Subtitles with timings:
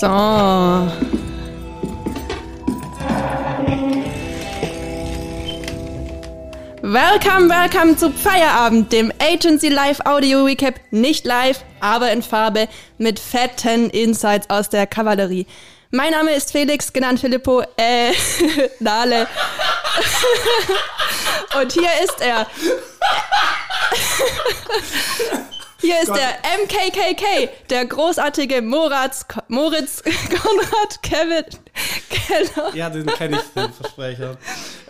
[0.00, 0.06] So.
[6.80, 10.80] Welcome, welcome zu Feierabend, dem Agency Live Audio Recap.
[10.90, 15.46] Nicht live, aber in Farbe mit fetten Insights aus der Kavallerie.
[15.90, 18.12] Mein Name ist Felix, genannt Filippo, äh,
[18.78, 19.28] Nale.
[21.60, 22.46] Und hier ist er.
[25.80, 26.18] Hier ist Gott.
[26.18, 31.44] der MKKK, der großartige Moritz, Moritz Konrad Kevin
[32.10, 32.74] Keller.
[32.74, 34.36] Ja, den kenne ich, den Versprecher.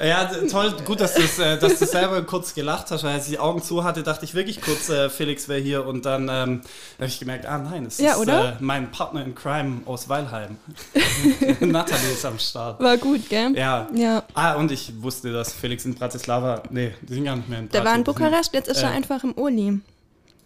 [0.03, 3.33] Ja, toll, gut, dass du äh, dass du selber kurz gelacht hast, weil als ich
[3.33, 6.63] die Augen zu hatte, dachte ich wirklich kurz, äh, Felix wäre hier und dann ähm,
[6.99, 8.29] habe ich gemerkt, ah nein, es Ja, ist?
[8.29, 10.57] Äh, mein Partner in Crime aus Weilheim.
[11.61, 12.81] Nathalie ist am Start.
[12.83, 13.57] War gut, gell?
[13.57, 13.87] Ja.
[13.95, 14.23] Ja.
[14.35, 17.69] Ah, und ich wusste, dass Felix in Bratislava, nee, die sind gar nicht mehr in
[17.69, 18.31] Der war in Bratislava.
[18.31, 19.81] Bukarest, jetzt ist er Äh, einfach im Uli.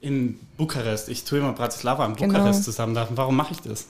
[0.05, 1.09] In Bukarest.
[1.09, 2.35] Ich tue immer Bratislava und Genau.
[2.35, 2.95] Bukarest zusammen.
[3.15, 3.87] Warum mache ich das?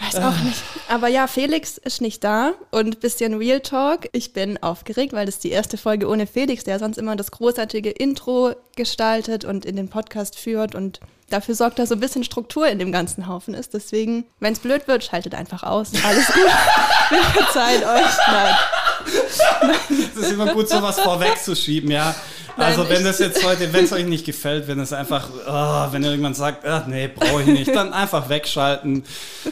[0.00, 0.62] Weiß auch nicht.
[0.88, 4.08] Aber ja, Felix ist nicht da und bisschen Real Talk.
[4.12, 7.30] Ich bin aufgeregt, weil das ist die erste Folge ohne Felix, der sonst immer das
[7.30, 12.24] großartige Intro gestaltet und in den Podcast führt und dafür sorgt, dass so ein bisschen
[12.24, 13.72] Struktur in dem ganzen Haufen ist.
[13.72, 15.92] Deswegen, wenn es blöd wird, schaltet einfach aus.
[16.04, 16.36] Alles gut.
[17.10, 18.16] Wir verzeihen euch.
[18.26, 18.54] Nein.
[20.14, 22.14] Es ist immer gut, sowas vorwegzuschieben, ja.
[22.56, 25.28] Nein, Also wenn ich- das jetzt heute, wenn es euch nicht gefällt, wenn es einfach,
[25.46, 29.04] oh, wenn irgendwann sagt, ah, nee, brauche ich nicht, dann einfach wegschalten,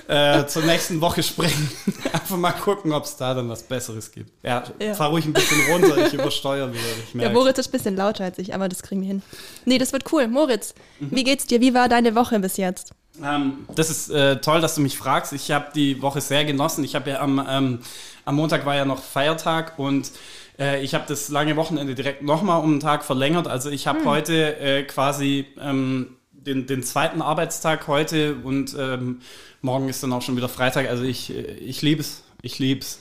[0.08, 1.70] äh, zur nächsten Woche springen,
[2.12, 4.30] einfach mal gucken, ob es da dann was Besseres gibt.
[4.42, 4.94] Ja, Ja.
[4.94, 7.34] fahr ruhig ein bisschen runter, ich übersteuere wieder, ich Ja, merke.
[7.34, 9.22] Moritz ist ein bisschen lauter als ich, aber das kriegen wir hin.
[9.64, 10.28] Nee, das wird cool.
[10.28, 11.60] Moritz, wie geht's dir?
[11.60, 12.92] Wie war deine Woche bis jetzt?
[13.22, 15.32] Ähm, das ist äh, toll, dass du mich fragst.
[15.32, 16.84] Ich habe die Woche sehr genossen.
[16.84, 17.80] Ich habe ja am, ähm,
[18.24, 20.10] am Montag war ja noch Feiertag und
[20.58, 23.46] äh, ich habe das lange Wochenende direkt nochmal um einen Tag verlängert.
[23.48, 29.20] Also ich habe heute äh, quasi ähm, den, den zweiten Arbeitstag heute und ähm,
[29.62, 30.88] morgen ist dann auch schon wieder Freitag.
[30.88, 32.22] Also ich, äh, ich liebe es.
[32.42, 33.00] Ich liebe es.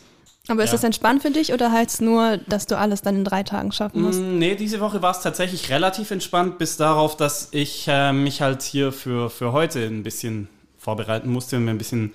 [0.50, 0.76] Aber ist Ja.
[0.78, 3.72] das entspannt für dich oder heißt es nur, dass du alles dann in drei Tagen
[3.74, 4.22] schaffen musst?
[4.22, 8.42] Mm, Nee, diese Woche war es tatsächlich relativ entspannt, bis darauf, dass ich äh, mich
[8.42, 10.48] halt hier für, für heute ein bisschen
[10.78, 12.14] vorbereiten musste und mir ein bisschen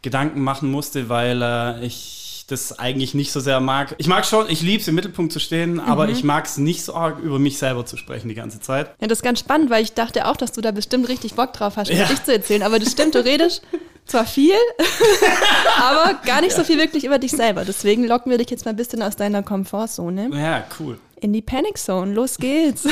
[0.00, 3.94] Gedanken machen musste, weil äh, ich das eigentlich nicht so sehr mag.
[3.98, 6.84] Ich mag schon, ich liebe es, im Mittelpunkt zu stehen, aber ich mag es nicht
[6.84, 8.88] so arg, über mich selber zu sprechen die ganze Zeit.
[9.00, 11.52] Ja, das ist ganz spannend, weil ich dachte auch, dass du da bestimmt richtig Bock
[11.52, 12.06] drauf hast, über Ja.
[12.06, 12.62] dich zu erzählen.
[12.62, 13.62] Aber das stimmt, du redest
[14.06, 14.52] zwar viel,
[15.80, 17.64] aber gar nicht so viel wirklich über dich selber.
[17.64, 20.98] Deswegen locken wir dich jetzt mal ein bisschen aus deiner Komfortzone Ja, cool.
[21.20, 22.12] in die Panic Zone.
[22.12, 22.84] Los geht's.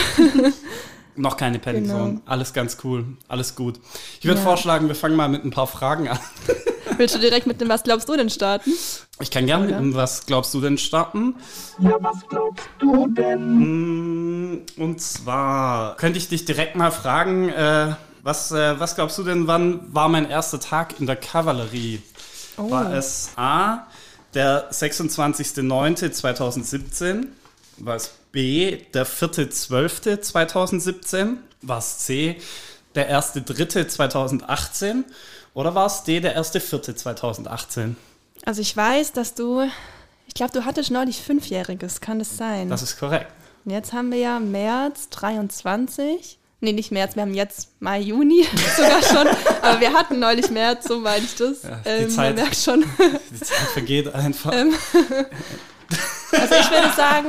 [1.16, 1.98] Noch keine Panic Genau.
[1.98, 2.20] Zone.
[2.24, 3.04] Alles ganz cool.
[3.28, 3.78] Alles gut.
[4.18, 4.44] Ich würde Ja.
[4.46, 6.18] vorschlagen, wir fangen mal mit ein paar Fragen an.
[7.02, 8.70] Willst du direkt mit dem Was glaubst du denn starten?
[9.18, 11.34] Ich kann gerne mit einem Was glaubst du denn starten?
[11.80, 14.52] Ja, was glaubst du denn?
[14.52, 19.24] Mm, Und zwar könnte ich dich direkt mal fragen, äh, was, äh, was glaubst du
[19.24, 22.00] denn, wann war mein erster Tag in der Kavallerie?
[22.56, 22.70] Oh.
[22.70, 23.88] War es A,
[24.34, 27.26] der 26.09.2017?
[27.78, 31.38] War es B, der 4.12.2017?
[31.62, 32.36] War es C,
[32.94, 35.02] der 1.3.2018?
[35.54, 37.94] Oder war es D, der 1.4.2018?
[38.44, 39.68] Also ich weiß, dass du,
[40.26, 42.68] ich glaube, du hattest neulich Fünfjähriges, kann das sein?
[42.70, 43.32] Das ist korrekt.
[43.64, 46.38] Jetzt haben wir ja März 23.
[46.64, 48.46] Nee, nicht März, wir haben jetzt Mai, Juni
[48.76, 49.28] sogar schon.
[49.62, 51.62] Aber wir hatten neulich März, so meine ich das.
[51.64, 52.84] Ja, die ähm, Zeit- Man merkt schon.
[53.30, 54.52] Die Zeit vergeht einfach.
[54.52, 54.74] Ähm,
[56.32, 57.28] Also ich würde sagen,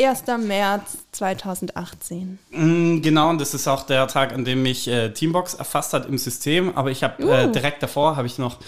[0.00, 0.24] 1.
[0.46, 2.38] März 2018.
[2.50, 6.06] Mm, Genau, und das ist auch der Tag, an dem mich äh, Teambox erfasst hat
[6.06, 6.76] im System.
[6.76, 7.52] Aber ich habe äh, Uh.
[7.52, 8.58] direkt davor habe ich noch,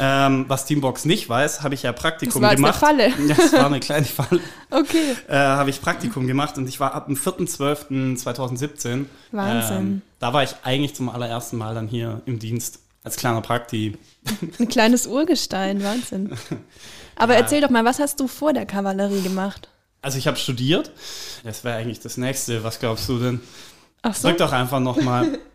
[0.00, 3.14] ähm, was Teambox nicht weiß, habe ich ja Praktikum Das war jetzt eine gemacht.
[3.18, 3.28] Falle.
[3.28, 4.40] Ja, das war eine kleine Falle.
[4.70, 5.16] Okay.
[5.28, 9.06] Äh, habe ich Praktikum gemacht und ich war ab dem 4.12.2017.
[9.32, 9.76] Wahnsinn.
[9.76, 13.96] Ähm, da war ich eigentlich zum allerersten Mal dann hier im Dienst als kleiner Prakti.
[14.58, 16.36] Ein kleines Urgestein, Wahnsinn.
[17.16, 19.68] Aber erzähl doch mal, was hast du vor der Kavallerie gemacht?
[20.02, 20.90] Also ich habe studiert.
[21.44, 22.64] Das wäre eigentlich das Nächste.
[22.64, 23.40] Was glaubst du denn?
[24.02, 24.28] Ach so.
[24.28, 25.38] Drück doch einfach nochmal.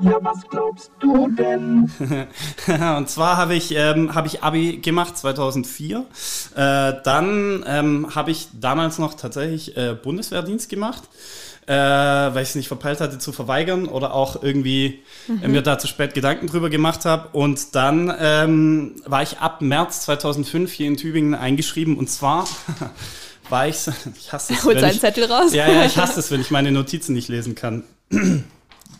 [0.00, 1.88] Ja, was glaubst du denn?
[2.96, 6.04] Und zwar habe ich, ähm, hab ich Abi gemacht 2004.
[6.56, 11.04] Äh, dann ähm, habe ich damals noch tatsächlich äh, Bundeswehrdienst gemacht,
[11.66, 15.04] äh, weil ich es nicht verpeilt hatte zu verweigern oder auch irgendwie
[15.42, 17.28] äh, mir da zu spät Gedanken drüber gemacht habe.
[17.28, 22.48] Und dann ähm, war ich ab März 2005 hier in Tübingen eingeschrieben und zwar
[23.50, 23.76] war ich,
[24.18, 25.52] ich hasse es, Holt wenn seinen ich, Zettel raus.
[25.52, 27.84] ja, ja, ich hasse es, wenn ich meine Notizen nicht lesen kann.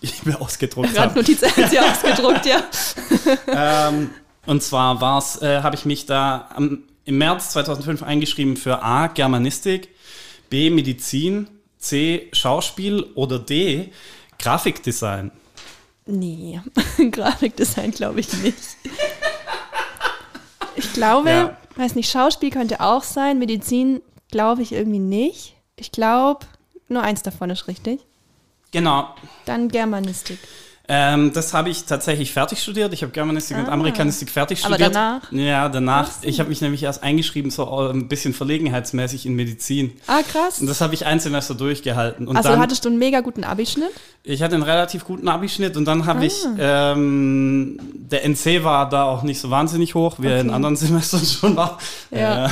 [0.01, 0.99] Ich mir ausgedruckt habe.
[1.17, 2.63] Randnotiz hat sie ausgedruckt, ja.
[3.47, 4.11] Ähm,
[4.45, 9.07] und zwar war's, äh, habe ich mich da am, im März 2005 eingeschrieben für A,
[9.07, 9.89] Germanistik,
[10.51, 11.49] B, Medizin,
[11.79, 13.93] C, Schauspiel oder D,
[14.39, 15.31] Grafikdesign.
[16.05, 16.61] Nee,
[17.11, 18.59] Grafikdesign glaube ich nicht.
[20.77, 21.57] Ich glaube, Ja.
[21.77, 24.03] weiß nicht, Schauspiel könnte auch sein, Medizin
[24.35, 25.55] glaube ich irgendwie nicht.
[25.77, 26.45] Ich glaube,
[26.89, 28.01] nur eins davon ist richtig.
[28.73, 29.09] Genau.
[29.45, 30.39] Dann Germanistik.
[30.87, 32.93] Ähm, das habe ich tatsächlich fertig studiert.
[32.93, 33.73] Ich habe Germanistik und Ah.
[33.73, 34.95] Amerikanistik fertig Aber studiert.
[34.95, 35.33] danach?
[35.33, 36.11] Ja, danach.
[36.23, 39.93] Ich habe mich nämlich erst eingeschrieben, so äh, ein bisschen verlegenheitsmäßig in Medizin.
[40.09, 40.61] Ah, krass.
[40.61, 42.29] Und das habe ich ein Semester durchgehalten.
[42.29, 43.93] Und also dann, hattest du einen mega guten Abischnitt?
[44.25, 46.25] ich hatte einen relativ guten Abischnitt und dann habe Ah.
[46.25, 50.57] ich, ähm, der NC war da auch nicht so wahnsinnig hoch, wie er in Okay.
[50.57, 51.79] anderen Semestern schon war.
[52.11, 52.47] Ja.
[52.47, 52.51] Äh,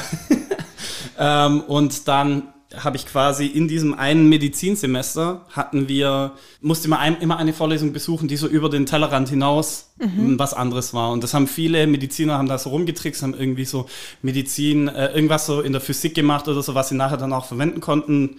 [1.22, 7.20] ähm, und dann habe ich quasi in diesem einen Medizinsemester hatten wir, musste man ein,
[7.20, 10.38] immer eine Vorlesung besuchen, die so über den Tellerrand hinaus Mhm.
[10.38, 11.12] was anderes war.
[11.12, 13.86] Und das haben viele Mediziner haben da so rumgetrickst, haben irgendwie so
[14.20, 17.44] Medizin, äh, irgendwas so in der Physik gemacht oder so, was sie nachher dann auch
[17.44, 18.38] verwenden konnten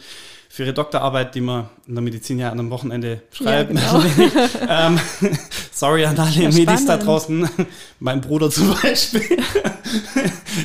[0.54, 3.70] für ihre Doktorarbeit, die man in der Medizin ja an einem Wochenende schreibt.
[3.72, 4.04] genau.
[4.70, 5.00] ähm,
[5.72, 7.50] sorry an alle Ja, Medis da draußen.
[8.00, 9.24] mein Bruder zum Beispiel.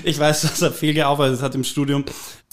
[0.05, 2.05] ich weiß, dass er viel gearbeitet hat im Studium.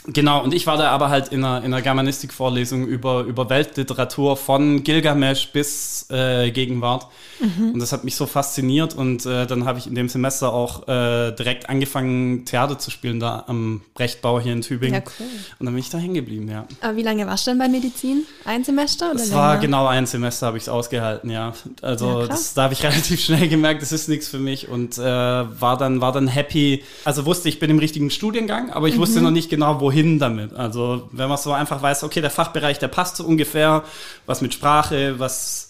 [0.08, 4.38] Genau, und ich war da aber halt in einer, in einer Germanistik-Vorlesung über, über Weltliteratur
[4.38, 7.08] von Gilgamesh bis äh, Gegenwart.
[7.40, 7.72] Mhm.
[7.72, 10.88] Und das hat mich so fasziniert und äh, dann habe ich in dem Semester auch
[10.88, 14.96] äh, direkt angefangen, Theater zu spielen, da am Brechtbau hier in Tübingen.
[15.04, 15.26] Ja, cool.
[15.60, 16.66] Und dann bin ich da hängen geblieben, ja.
[16.82, 18.24] Aber wie lange warst du denn bei Medizin?
[18.46, 19.42] Ein Semester oder Das länger?
[19.42, 21.54] war genau ein Semester, habe ich es ausgehalten, ja.
[21.82, 24.98] Also Ja, das, da habe ich relativ schnell gemerkt, das ist nichts für mich und
[24.98, 26.84] äh, war dann war dann happy.
[27.04, 29.00] Also wusste ich bin im richtigen Studiengang, aber ich Mhm.
[29.00, 30.54] wusste noch nicht genau wohin damit.
[30.54, 33.84] Also wenn man so einfach weiß, okay, der Fachbereich, der passt so ungefähr,
[34.26, 35.70] was mit Sprache, was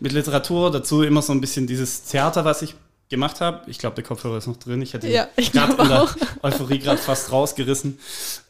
[0.00, 2.74] mit Literatur, dazu immer so ein bisschen dieses Theater, was ich
[3.08, 3.70] gemacht habe.
[3.70, 4.82] Ich glaube, der Kopfhörer ist noch drin.
[4.82, 6.14] Ich hätte ihn Ja, ich gerade in der auch.
[6.42, 7.98] Euphorie gerade fast rausgerissen.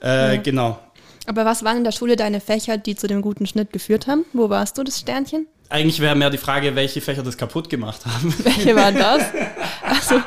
[0.01, 0.79] Äh, Genau.
[1.27, 4.25] Aber was waren in der Schule deine Fächer, die zu dem guten Schnitt geführt haben?
[4.33, 5.47] Wo warst du, das Sternchen?
[5.69, 8.35] Eigentlich wäre mehr die Frage, welche Fächer das kaputt gemacht haben.
[8.43, 9.23] Welche waren das?
[9.85, 10.23] Also,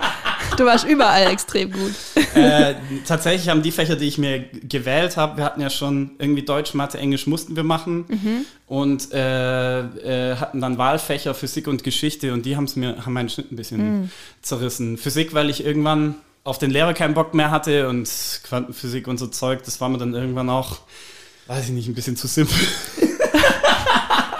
[0.56, 1.94] du warst überall extrem gut.
[2.36, 2.76] äh,
[3.06, 6.74] tatsächlich haben die Fächer, die ich mir gewählt habe, wir hatten ja schon irgendwie Deutsch,
[6.74, 12.46] Mathe, Englisch mussten wir machen und äh, äh, hatten dann Wahlfächer Physik und Geschichte und
[12.46, 14.12] die haben's mir, haben meinen Schnitt ein bisschen
[14.42, 14.98] zerrissen.
[14.98, 16.16] Physik, weil ich irgendwann
[16.46, 18.08] auf den Lehrer keinen Bock mehr hatte und
[18.44, 20.78] Quantenphysik und so Zeug, das war mir dann irgendwann auch,
[21.48, 22.56] weiß ich nicht, ein bisschen zu simpel.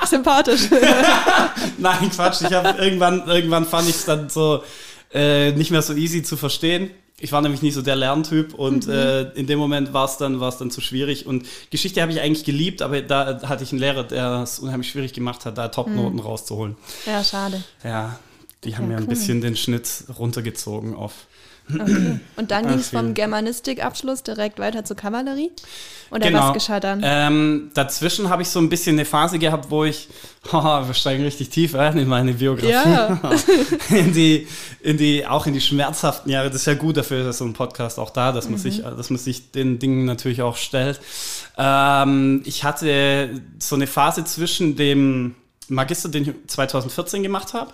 [0.06, 0.70] Sympathisch.
[1.80, 2.42] Nein, Quatsch.
[2.42, 4.64] Ich habe irgendwann, irgendwann fand ich es dann so
[5.14, 6.90] äh, nicht mehr so easy zu verstehen.
[7.18, 10.42] Ich war nämlich nicht so der Lerntyp und äh, in dem Moment war es dann,
[10.42, 11.26] war's dann zu schwierig.
[11.26, 14.90] Und Geschichte habe ich eigentlich geliebt, aber da hatte ich einen Lehrer, der es unheimlich
[14.90, 16.76] schwierig gemacht hat, da Topnoten rauszuholen.
[17.06, 17.64] Ja, schade.
[17.86, 18.20] Ja,
[18.66, 19.10] die haben Ja, mir ein cool.
[19.10, 19.88] bisschen den Schnitt
[20.20, 21.14] runtergezogen auf.
[21.68, 22.20] Okay.
[22.36, 23.14] Und dann ging es vom.
[23.14, 25.52] Germanistikabschluss direkt weiter zur Kavallerie?
[26.12, 26.48] Oder Genau.
[26.48, 27.02] was geschah dann?
[27.04, 30.08] Ähm, dazwischen habe ich so ein bisschen eine Phase gehabt, wo ich,
[30.52, 32.70] haha, wir steigen richtig tief ein in meine Biografie.
[32.70, 33.20] Ja.
[33.90, 34.48] in die,
[34.82, 36.50] in die, auch in die schmerzhaften Jahre.
[36.50, 39.10] Das ist ja gut, dafür ist so ein Podcast auch da, dass man sich, dass
[39.10, 41.00] man sich den Dingen natürlich auch stellt.
[41.58, 45.36] Ähm, ich hatte so eine Phase zwischen dem
[45.68, 47.74] Magister, den ich 2014 gemacht habe.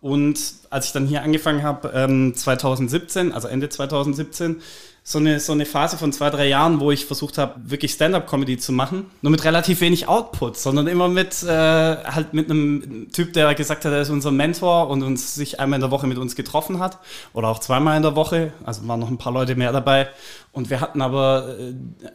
[0.00, 0.40] Und
[0.70, 4.60] als ich dann hier angefangen habe, ähm, 2017, also Ende 2017,
[5.06, 8.56] so eine, so eine Phase von zwei, drei Jahren, wo ich versucht habe, wirklich Stand-up-Comedy
[8.56, 9.10] zu machen.
[9.20, 13.84] Nur mit relativ wenig Output, sondern immer mit, äh, halt mit einem Typ, der gesagt
[13.84, 16.78] hat, er ist unser Mentor und uns sich einmal in der Woche mit uns getroffen
[16.78, 17.00] hat.
[17.34, 18.54] Oder auch zweimal in der Woche.
[18.64, 20.08] Also waren noch ein paar Leute mehr dabei.
[20.52, 21.74] Und wir hatten aber, äh,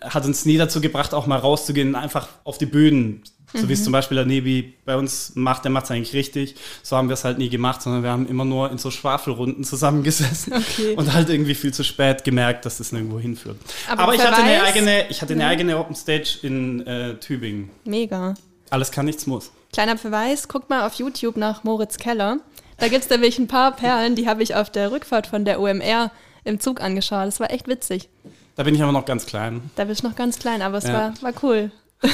[0.10, 3.22] hat uns nie dazu gebracht, auch mal rauszugehen, einfach auf die Bühnen.
[3.54, 6.56] So wie es zum Beispiel der Nebi bei uns macht, der macht es eigentlich richtig.
[6.84, 9.64] So haben wir es halt nie gemacht, sondern wir haben immer nur in so Schwafelrunden
[9.64, 10.94] zusammengesessen Okay.
[10.96, 13.58] und halt irgendwie viel zu spät gemerkt, dass das nirgendwo hinführt.
[13.90, 17.70] Aber Aber, ich hatte eine eigene, ich hatte eine eigene Open Stage in äh, Tübingen.
[17.86, 18.36] Mega.
[18.70, 19.52] Alles kann, nichts muss.
[19.74, 22.38] Kleiner Verweis, guck mal auf YouTube nach Moritz Keller.
[22.78, 25.60] Da gibt es nämlich ein paar Perlen, die habe ich auf der Rückfahrt von der
[25.60, 26.12] OMR
[26.44, 27.28] im Zug angeschaut.
[27.28, 28.10] Das war echt witzig.
[28.56, 29.62] Da bin ich aber noch ganz klein.
[29.76, 30.94] Da bist du noch ganz klein, aber es Ja.
[30.94, 31.72] war, war cool.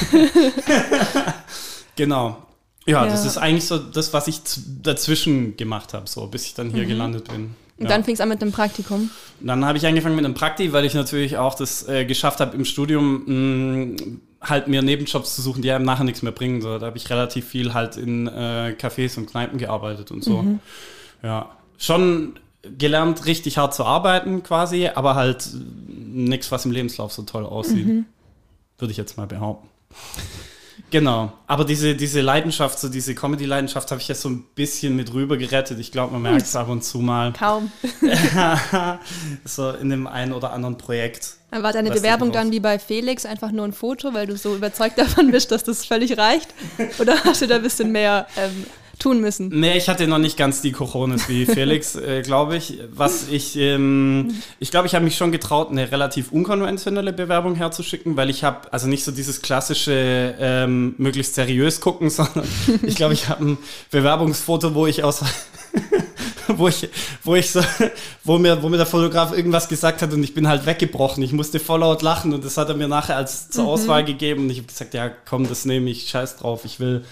[1.96, 2.42] Genau.
[2.86, 3.10] Ja, Ja.
[3.10, 4.40] das ist eigentlich so das, was ich
[4.82, 7.40] dazwischen gemacht habe, so bis ich dann hier gelandet bin.
[7.40, 7.54] Mhm.
[7.78, 7.88] Und Ja.
[7.88, 9.10] dann fing es an mit dem Praktikum.
[9.40, 12.56] Dann habe ich angefangen mit einem Prakti, weil ich natürlich auch das äh, geschafft habe,
[12.56, 13.96] im Studium mh,
[14.40, 16.62] halt mir Nebenjobs zu suchen, die einem nachher nichts mehr bringen.
[16.62, 20.58] So, da habe ich relativ viel halt in äh, Cafés und Kneipen gearbeitet und so.
[21.22, 22.38] Ja, schon
[22.78, 25.48] gelernt, richtig hart zu arbeiten quasi, aber halt
[25.98, 28.04] nichts, was im Lebenslauf so toll aussieht.
[28.78, 29.68] Würde ich jetzt mal behaupten.
[30.90, 35.12] Genau, aber diese, diese Leidenschaft, so diese Comedy-Leidenschaft habe ich jetzt so ein bisschen mit
[35.12, 35.80] rüber gerettet.
[35.80, 37.32] Ich glaube, man merkt es ab und zu mal.
[37.32, 37.72] Kaum.
[39.44, 41.34] so in dem einen oder anderen Projekt.
[41.50, 44.54] Dann war deine Bewerbung dann wie bei Felix einfach nur ein Foto, weil du so
[44.54, 46.54] überzeugt davon bist, dass das völlig reicht?
[47.00, 48.66] Oder hast du da ein bisschen mehr ähm,
[48.98, 49.48] tun müssen.
[49.48, 52.78] Nee, ich hatte noch nicht ganz die Coronas wie Felix, äh, glaube ich.
[52.92, 58.16] Was ich, ähm, ich glaube, ich habe mich schon getraut, eine relativ unkonventionelle Bewerbung herzuschicken,
[58.16, 62.44] weil ich habe, also nicht so dieses klassische, ähm, möglichst seriös gucken, sondern
[62.82, 63.58] ich glaube, ich habe ein
[63.90, 65.22] Bewerbungsfoto, wo ich aus,
[66.48, 66.88] wo ich,
[67.22, 67.60] wo ich so,
[68.24, 71.22] wo mir, wo mir der Fotograf irgendwas gesagt hat und ich bin halt weggebrochen.
[71.22, 74.44] Ich musste voll laut lachen und das hat er mir nachher als zur Auswahl gegeben
[74.44, 77.04] und ich habe gesagt, ja, komm, das nehme ich, scheiß drauf, ich will,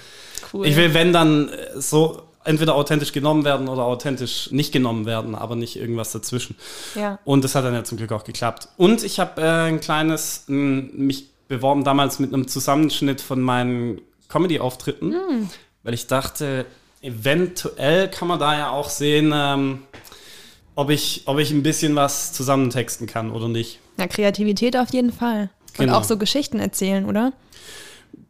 [0.53, 0.67] Cool.
[0.67, 5.35] ich will, wenn dann äh, so entweder authentisch genommen werden oder authentisch nicht genommen werden,
[5.35, 6.57] aber nicht irgendwas dazwischen.
[6.95, 7.19] Ja.
[7.25, 8.69] Und das hat dann ja zum Glück auch geklappt.
[8.77, 14.01] Und ich habe äh, ein kleines, m, mich beworben damals mit einem Zusammenschnitt von meinen
[14.29, 15.15] Comedy-Auftritten,
[15.83, 16.67] weil ich dachte,
[17.01, 19.83] eventuell kann man da ja auch sehen, ähm,
[20.75, 23.79] ob, ich, ob ich ein bisschen was zusammentexten kann oder nicht.
[23.99, 25.51] Ja, Kreativität auf jeden Fall.
[25.79, 25.99] Und Genau.
[25.99, 27.33] auch so Geschichten erzählen, oder?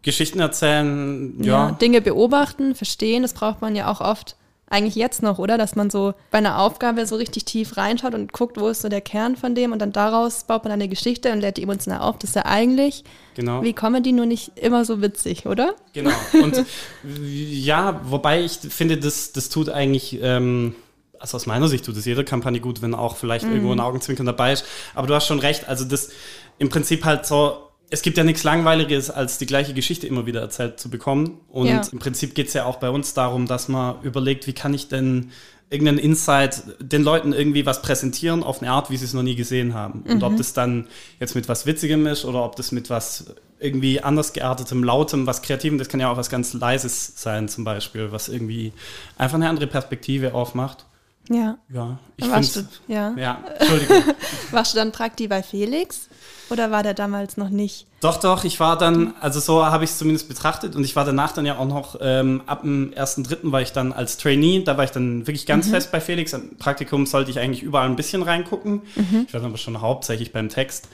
[0.05, 1.73] Geschichten erzählen, ja.
[1.73, 4.37] Dinge beobachten, verstehen, das braucht man ja auch oft.
[4.67, 5.59] Eigentlich jetzt noch, oder?
[5.59, 8.89] Dass man so bei einer Aufgabe so richtig tief reinschaut und guckt, wo ist so
[8.89, 12.01] der Kern von dem und dann daraus baut man eine Geschichte und lädt die emotional
[12.01, 12.19] auf.
[12.19, 13.63] Das ist ja eigentlich Genau.
[13.63, 15.75] wie Comedy, nur nicht immer so witzig, oder?
[15.93, 16.11] Genau.
[16.43, 16.65] Und
[17.03, 20.75] ja, wobei ich finde, das, das tut eigentlich, ähm,
[21.19, 24.27] also aus meiner Sicht tut es jede Kampagne gut, wenn auch vielleicht irgendwo ein Augenzwinkern
[24.27, 24.65] dabei ist.
[24.95, 26.11] Aber du hast schon recht, also das
[26.59, 27.57] im Prinzip halt so,
[27.95, 31.39] es gibt ja nichts Langweiliges, als die gleiche Geschichte immer wieder erzählt zu bekommen.
[31.49, 31.81] Und Ja.
[31.93, 34.89] im Prinzip geht es ja auch bei uns darum, dass man überlegt, wie kann ich
[34.89, 35.31] denn
[35.71, 39.37] irgendeinen Insight den Leuten irgendwie was präsentieren auf eine Art, wie sie es noch nie
[39.37, 40.03] gesehen haben.
[40.03, 40.89] Und ob das dann
[41.21, 43.27] jetzt mit was Witzigem ist oder ob das mit was
[43.61, 47.63] irgendwie anders geartetem, lautem, was Kreativem, das kann ja auch was ganz Leises sein zum
[47.63, 48.73] Beispiel, was irgendwie
[49.17, 50.85] einfach eine andere Perspektive aufmacht.
[51.31, 51.59] Ja.
[51.73, 53.15] Ja, ich finde ja.
[53.17, 54.03] Ja, Entschuldigung.
[54.51, 56.09] warst du dann Prakti bei Felix?
[56.51, 57.87] Oder war der damals noch nicht?
[58.01, 61.05] Doch, doch, ich war dann, also so habe ich es zumindest betrachtet und ich war
[61.05, 63.51] danach dann ja auch noch, ähm, ab dem 1.3.
[63.51, 66.33] war ich dann als Trainee, da war ich dann wirklich ganz fest bei Felix.
[66.33, 68.83] Im Praktikum sollte ich eigentlich überall ein bisschen reingucken.
[69.27, 70.89] Ich war dann aber schon hauptsächlich beim Text.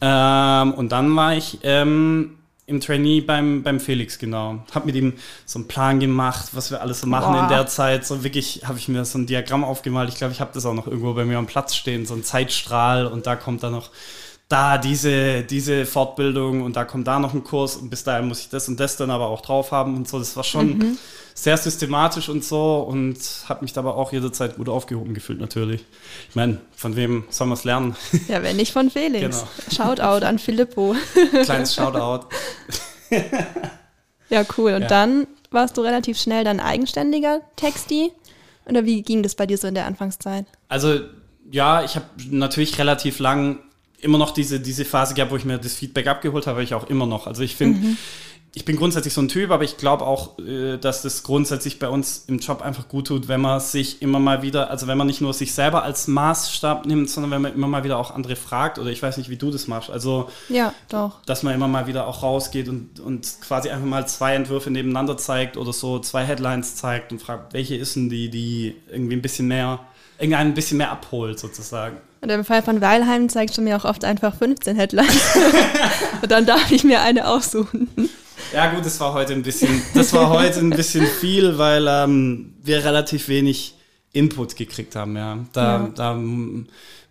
[0.00, 4.58] Ähm, und dann war ich ähm, im Trainee beim, beim Felix, genau.
[4.74, 5.14] Hab mit ihm
[5.46, 7.44] so einen Plan gemacht, was wir alles so machen Boah.
[7.44, 8.06] in der Zeit.
[8.06, 10.10] So wirklich habe ich mir so ein Diagramm aufgemalt.
[10.10, 12.24] Ich glaube, ich habe das auch noch irgendwo bei mir am Platz stehen, so ein
[12.24, 13.90] Zeitstrahl und da kommt dann noch
[14.48, 18.40] da diese, diese Fortbildung und da kommt da noch ein Kurs und bis dahin muss
[18.40, 20.18] ich das und das dann aber auch drauf haben und so.
[20.18, 20.96] Das war schon
[21.34, 25.84] sehr systematisch und so und habe mich dabei auch jederzeit gut aufgehoben gefühlt natürlich.
[26.30, 27.94] Ich meine, von wem soll man es lernen?
[28.28, 29.44] Ja, wenn nicht von Felix.
[29.70, 29.94] Genau.
[29.94, 30.96] Shoutout an Filippo.
[31.44, 32.26] Kleines Shoutout.
[34.30, 34.72] Ja, cool.
[34.74, 34.88] Und Ja.
[34.88, 38.12] dann warst du relativ schnell dann eigenständiger Texti?
[38.66, 40.46] Oder wie ging das bei dir so in der Anfangszeit?
[40.68, 41.00] Also
[41.50, 43.58] ja, ich habe natürlich relativ lang
[44.00, 46.88] immer noch diese, diese Phase gehabt, wo ich mir das Feedback abgeholt habe, ich auch
[46.88, 47.26] immer noch.
[47.26, 47.96] Also ich finde,
[48.54, 51.88] ich bin grundsätzlich so ein Typ, aber ich glaube auch, äh, dass das grundsätzlich bei
[51.88, 55.06] uns im Job einfach gut tut, wenn man sich immer mal wieder, also wenn man
[55.06, 58.36] nicht nur sich selber als Maßstab nimmt, sondern wenn man immer mal wieder auch andere
[58.36, 59.90] fragt oder ich weiß nicht, wie du das machst.
[59.90, 61.22] Also Ja, doch.
[61.26, 65.16] dass man immer mal wieder auch rausgeht und, und quasi einfach mal zwei Entwürfe nebeneinander
[65.16, 69.22] zeigt oder so zwei Headlines zeigt und fragt, welche ist denn die, die irgendwie ein
[69.22, 69.80] bisschen mehr,
[70.18, 71.98] irgendein bisschen mehr abholt sozusagen.
[72.20, 75.36] Und im Fall von Weilheim zeigt schon mir auch oft einfach 15 Headlines.
[76.22, 77.88] Und dann darf ich mir eine aussuchen.
[78.52, 82.54] Ja gut, das war heute ein bisschen, das war heute ein bisschen viel, weil ähm,
[82.62, 83.74] wir relativ wenig
[84.12, 85.16] Input gekriegt haben.
[85.16, 85.88] Ja, da, Ja.
[85.94, 86.18] da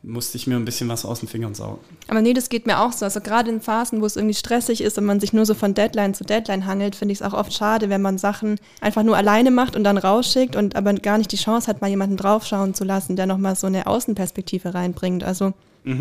[0.03, 1.79] musste ich mir ein bisschen was aus den Fingern saugen.
[2.07, 3.05] Aber nee, das geht mir auch so.
[3.05, 5.73] Also gerade in Phasen, wo es irgendwie stressig ist und man sich nur so von
[5.73, 9.17] Deadline zu Deadline hangelt, finde ich es auch oft schade, wenn man Sachen einfach nur
[9.17, 12.73] alleine macht und dann rausschickt und aber gar nicht die Chance hat, mal jemanden draufschauen
[12.73, 15.23] zu lassen, der nochmal so eine Außenperspektive reinbringt.
[15.23, 15.53] Also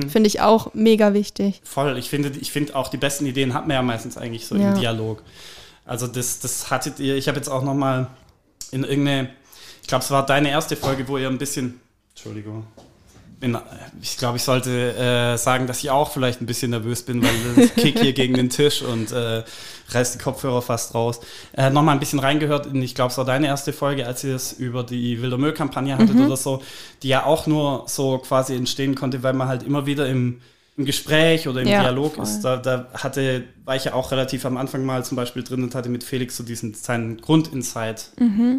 [0.08, 1.60] finde ich auch mega wichtig.
[1.62, 1.96] Voll.
[1.96, 4.70] Ich finde, ich finde auch die besten Ideen hat man ja meistens eigentlich so Ja.
[4.72, 5.22] im Dialog.
[5.84, 7.14] Also das, das hattet ihr.
[7.16, 8.08] Ich habe jetzt auch noch mal
[8.72, 9.28] in irgendeine,
[9.86, 12.66] ich glaube, es war deine erste Folge, wo ihr ein bisschen, Entschuldigung.
[13.38, 13.56] Bin,
[14.02, 17.64] ich glaube, ich sollte äh, sagen, dass ich auch vielleicht ein bisschen nervös bin, weil
[17.64, 19.44] ich kick hier gegen den Tisch und äh,
[19.90, 21.20] reiß die Kopfhörer fast raus.
[21.56, 24.34] Äh, Nochmal ein bisschen reingehört in, ich glaube, es war deine erste Folge, als ihr
[24.34, 26.64] es über die Wilder Müll-Kampagne hattet oder so,
[27.04, 30.40] die ja auch nur so quasi entstehen konnte, weil man halt immer wieder im,
[30.76, 32.24] im Gespräch oder im Ja, Dialog voll.
[32.24, 32.40] ist.
[32.42, 35.74] Da, da hatte, war ich ja auch relativ am Anfang mal zum Beispiel drin und
[35.74, 38.10] hatte mit Felix so diesen seinen Grundinsight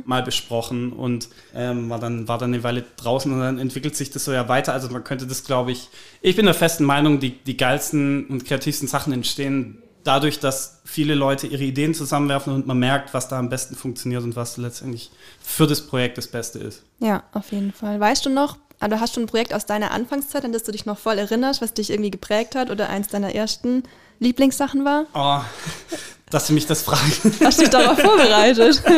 [0.06, 4.10] mal besprochen und ähm, war, dann, war dann eine Weile draußen und dann entwickelt sich
[4.10, 4.74] das so ja weiter.
[4.74, 5.90] Also man könnte das, glaube ich,
[6.22, 11.16] ich bin der festen Meinung, die, die geilsten und kreativsten Sachen entstehen dadurch, dass viele
[11.16, 15.12] Leute ihre Ideen zusammenwerfen und man merkt, was da am besten funktioniert und was letztendlich
[15.42, 16.84] für das Projekt das Beste ist.
[17.00, 18.00] Ja, auf jeden Fall.
[18.00, 20.86] Weißt du noch, also hast du ein Projekt aus deiner Anfangszeit, an das du dich
[20.86, 23.84] noch voll erinnerst, was dich irgendwie geprägt hat oder eins deiner ersten
[24.20, 25.06] Lieblingssachen war?
[25.14, 25.42] Oh,
[26.30, 27.22] dass du mich das fragst.
[27.44, 28.84] Hast du dich darauf vorbereitet?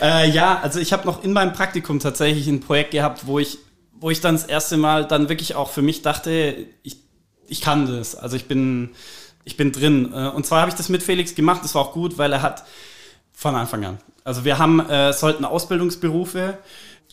[0.00, 3.58] Äh, ja, also ich habe noch in meinem Praktikum tatsächlich ein Projekt gehabt, wo ich,
[3.92, 6.98] wo ich dann das erste Mal dann wirklich auch für mich dachte, ich,
[7.46, 8.14] ich kann das.
[8.14, 8.90] Also ich bin,
[9.44, 10.12] ich bin drin.
[10.12, 11.60] Äh, Und zwar habe ich das mit Felix gemacht.
[11.62, 12.64] Das war auch gut, weil er hat
[13.32, 13.98] von Anfang an.
[14.24, 16.58] Also wir haben, äh, sollten Ausbildungsberufe,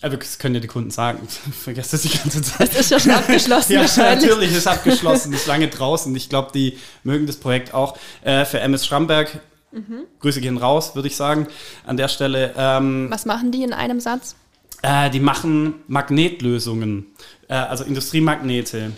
[0.02, 1.28] äh, das können ja die Kunden sagen,
[1.64, 2.70] vergesst das die ganze Zeit.
[2.70, 6.16] Das ist ja schon abgeschlossen Ja, natürlich ist abgeschlossen, ist lange draußen.
[6.16, 7.98] Ich glaube, die mögen das Projekt auch.
[8.24, 9.40] Äh, für MS Schramberg,
[9.74, 10.04] Mhm.
[10.20, 11.48] Grüße gehen raus, würde ich sagen,
[11.86, 12.54] an der Stelle.
[12.58, 14.36] Ähm, Was machen die in einem Satz?
[14.82, 17.06] äh, die machen Magnetlösungen,
[17.48, 18.92] äh, also Industriemagnete.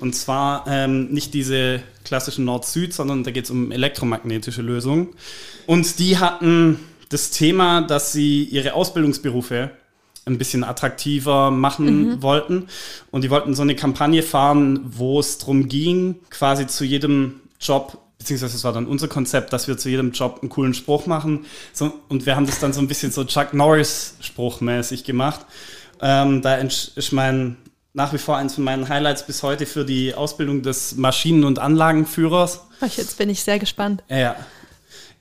[0.00, 5.10] Und zwar ähm, nicht diese klassischen Nord-Süd, sondern da geht es um elektromagnetische Lösungen.
[5.66, 9.70] Und die hatten das Thema, dass sie ihre Ausbildungsberufe
[10.30, 12.68] ein bisschen attraktiver machen wollten.
[13.10, 17.98] Und die wollten so eine Kampagne fahren, wo es darum ging, quasi zu jedem Job,
[18.18, 21.46] beziehungsweise es war dann unser Konzept, dass wir zu jedem Job einen coolen Spruch machen.
[21.72, 25.46] So, und wir haben das dann so ein bisschen so Chuck Norris-Spruchmäßig gemacht.
[26.00, 27.56] Ähm, da ist mein
[27.92, 31.58] nach wie vor eins von meinen Highlights bis heute für die Ausbildung des Maschinen- und
[31.58, 32.60] Anlagenführers.
[32.80, 34.02] Ach, jetzt bin ich sehr gespannt.
[34.08, 34.36] Ja.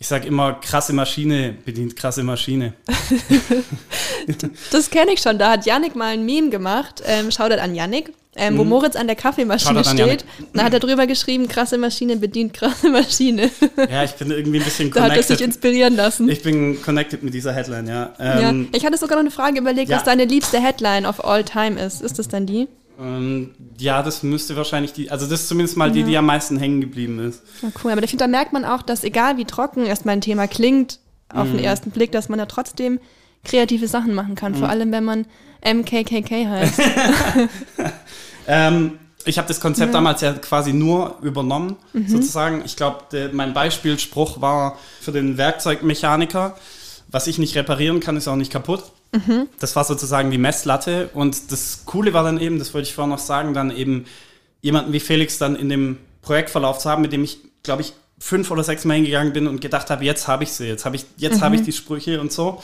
[0.02, 2.74] Ich sage immer, krasse Maschine bedient krasse Maschine.
[4.72, 5.38] Das kenne ich schon.
[5.38, 7.04] Da hat Yannick mal ein Meme gemacht.
[7.06, 8.14] Ähm, Shoutout an Yannick.
[8.36, 9.84] Ähm, wo Moritz an der Kaffeemaschine Mhm.
[9.84, 10.26] Shoutout steht.
[10.54, 13.50] Da hat er drüber geschrieben, krasse Maschine bedient krasse Maschine.
[13.92, 15.46] Ja, ich bin irgendwie ein bisschen da hat er sich connected.
[15.48, 16.30] inspirieren lassen.
[16.30, 18.14] Ich bin connected mit dieser Headline, ja.
[18.20, 18.50] ja.
[18.50, 19.98] Ähm, Ich hatte sogar noch eine Frage überlegt, ja.
[19.98, 22.02] was deine liebste Headline of all time ist.
[22.02, 22.68] Ist das dann die?
[23.00, 26.58] Ähm, ja, das müsste wahrscheinlich die, also das ist zumindest mal die, die am meisten
[26.58, 27.42] hängen geblieben ist.
[27.62, 27.92] Ja, cool.
[27.92, 31.00] Aber ich finde, da merkt man auch, dass egal wie trocken erstmal ein Thema klingt,
[31.34, 31.58] auf Mhm.
[31.58, 33.00] den ersten Blick, dass man da trotzdem
[33.44, 34.52] kreative Sachen machen kann.
[34.54, 34.58] Mhm.
[34.58, 35.26] Vor allem, wenn man
[35.64, 36.82] MKKK heißt.
[38.48, 42.08] Ähm, ich habe das Konzept damals ja quasi nur übernommen, Mhm.
[42.08, 42.64] sozusagen.
[42.66, 46.56] Ich glaube, mein Beispielspruch war für den Werkzeugmechaniker,
[47.10, 48.84] was ich nicht reparieren kann, ist auch nicht kaputt.
[49.12, 49.48] Mhm.
[49.60, 51.10] Das war sozusagen die Messlatte.
[51.14, 54.06] Und das Coole war dann eben, das wollte ich vorhin noch sagen, dann eben
[54.62, 58.52] jemanden wie Felix dann in dem Projektverlauf zu haben, mit dem ich, glaube ich, fünf
[58.52, 61.06] oder sechs Mal hingegangen bin und gedacht habe, jetzt habe ich sie, jetzt habe ich,
[61.18, 62.62] jetzt habe ich die Sprüche und so.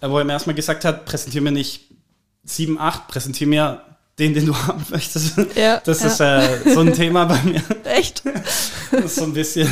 [0.00, 1.88] Wo er mir erstmal gesagt hat, präsentiere mir nicht
[2.44, 3.80] sieben, acht, präsentiere mir
[4.18, 5.36] den, den du haben möchtest.
[5.54, 6.06] Ja, das ja.
[6.06, 7.62] ist äh, so ein Thema bei mir.
[7.84, 8.22] Echt?
[8.92, 9.68] Ist so ein bisschen.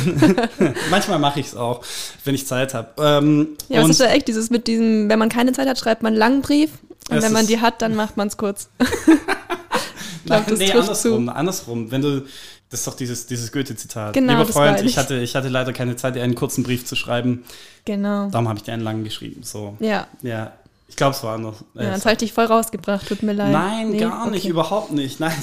[0.89, 1.83] Manchmal mache ich es auch,
[2.25, 2.89] wenn ich Zeit habe.
[2.97, 6.03] Ähm, Ja, es ist ja echt dieses mit diesem, wenn man keine Zeit hat, schreibt
[6.03, 6.71] man einen langen Brief.
[7.09, 8.69] Und wenn man die hat, dann macht man es kurz.
[10.25, 11.91] Glaub, das nee, andersrum, andersrum.
[11.91, 12.21] Wenn du,
[12.69, 14.13] das ist doch dieses, dieses Goethe-Zitat.
[14.13, 14.97] Genau, Lieber Freund, ich ich.
[14.97, 17.43] hatte, ich hatte leider keine Zeit, dir einen kurzen Brief zu schreiben.
[17.85, 18.29] Genau.
[18.29, 19.41] Darum habe ich dir einen langen geschrieben.
[19.43, 19.75] So.
[19.79, 20.07] Ja.
[20.21, 20.53] Ja,
[20.91, 21.55] ich glaube, es war anders.
[21.75, 23.51] Äh, ja, jetzt habe ich dich voll rausgebracht, tut mir leid.
[23.51, 23.99] Nein, Nee?
[23.99, 24.49] gar nicht, Okay.
[24.49, 25.19] überhaupt nicht.
[25.21, 25.33] Nein,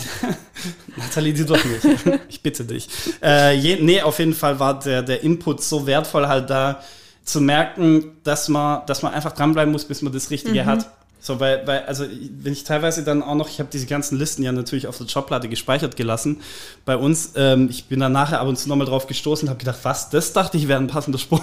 [0.96, 2.20] Nathalie, du doch nicht.
[2.28, 2.88] Ich bitte dich.
[3.22, 6.80] Äh, je, nee, auf jeden Fall war der, der Input so wertvoll halt da,
[7.24, 10.90] zu merken, dass man, dass man einfach dranbleiben muss, bis man das Richtige hat.
[11.20, 12.04] So, weil, weil, also
[12.42, 15.06] wenn ich teilweise dann auch noch, ich habe diese ganzen Listen ja natürlich auf der
[15.06, 16.40] Jobplatte gespeichert gelassen
[16.84, 17.32] bei uns.
[17.37, 20.11] Ähm, ich bin dann nachher ab und zu nochmal drauf gestoßen und habe gedacht, was,
[20.11, 21.42] das dachte ich wäre ein passender Spruch.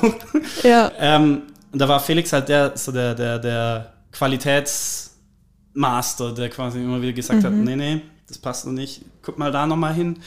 [0.63, 0.91] Ja.
[0.99, 1.41] Ähm,
[1.73, 7.13] und da war Felix halt der, so der, der, der Qualitätsmaster, der quasi immer wieder
[7.13, 10.19] gesagt hat, nee, nee, das passt noch nicht, guck mal da nochmal hin.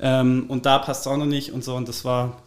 [0.00, 1.74] Ähm, und da passt es auch noch nicht und so.
[1.74, 2.42] Und das war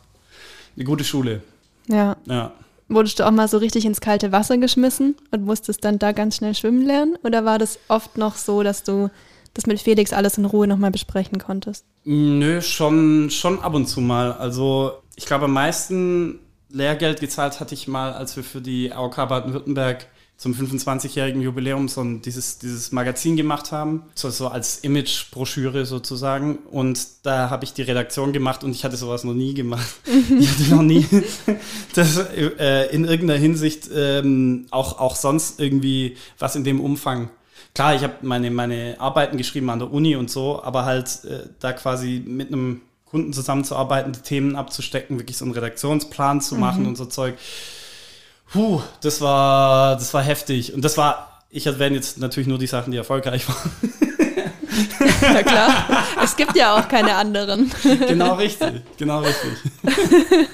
[0.75, 1.41] eine gute Schule.
[1.87, 2.15] ja.
[2.25, 2.53] Ja.
[2.93, 6.35] Wurdest du auch mal so richtig ins kalte Wasser geschmissen und musstest dann da ganz
[6.35, 7.15] schnell schwimmen lernen?
[7.23, 9.09] Oder war das oft noch so, dass du
[9.53, 11.85] das mit Felix alles in Ruhe nochmal besprechen konntest?
[12.03, 14.33] Nö, schon, schon ab und zu mal.
[14.33, 19.15] Also ich glaube, am meisten Lehrgeld gezahlt hatte ich mal, als wir für die AOK
[19.15, 20.07] Baden-Württemberg
[20.41, 26.55] zum 25-jährigen Jubiläum so ein, dieses, dieses Magazin gemacht haben, so, so als Image-Broschüre sozusagen.
[26.71, 29.85] Und da habe ich die Redaktion gemacht und ich hatte sowas noch nie gemacht.
[30.39, 31.05] ich hatte noch nie
[31.93, 37.29] das äh, in irgendeiner Hinsicht ähm, auch, auch sonst irgendwie was in dem Umfang.
[37.75, 41.49] Klar, ich habe meine, meine Arbeiten geschrieben an der Uni und so, aber halt äh,
[41.59, 46.87] da quasi mit einem Kunden zusammenzuarbeiten, die Themen abzustecken, wirklich so einen Redaktionsplan zu machen
[46.87, 47.37] und so Zeug.
[48.51, 50.73] Puh, das war, das war heftig.
[50.73, 53.71] Und das war, ich erwähne jetzt natürlich nur die Sachen, die erfolgreich waren.
[55.21, 55.85] Ja klar.
[56.23, 57.69] es gibt ja auch keine anderen.
[58.07, 59.51] genau richtig, genau richtig.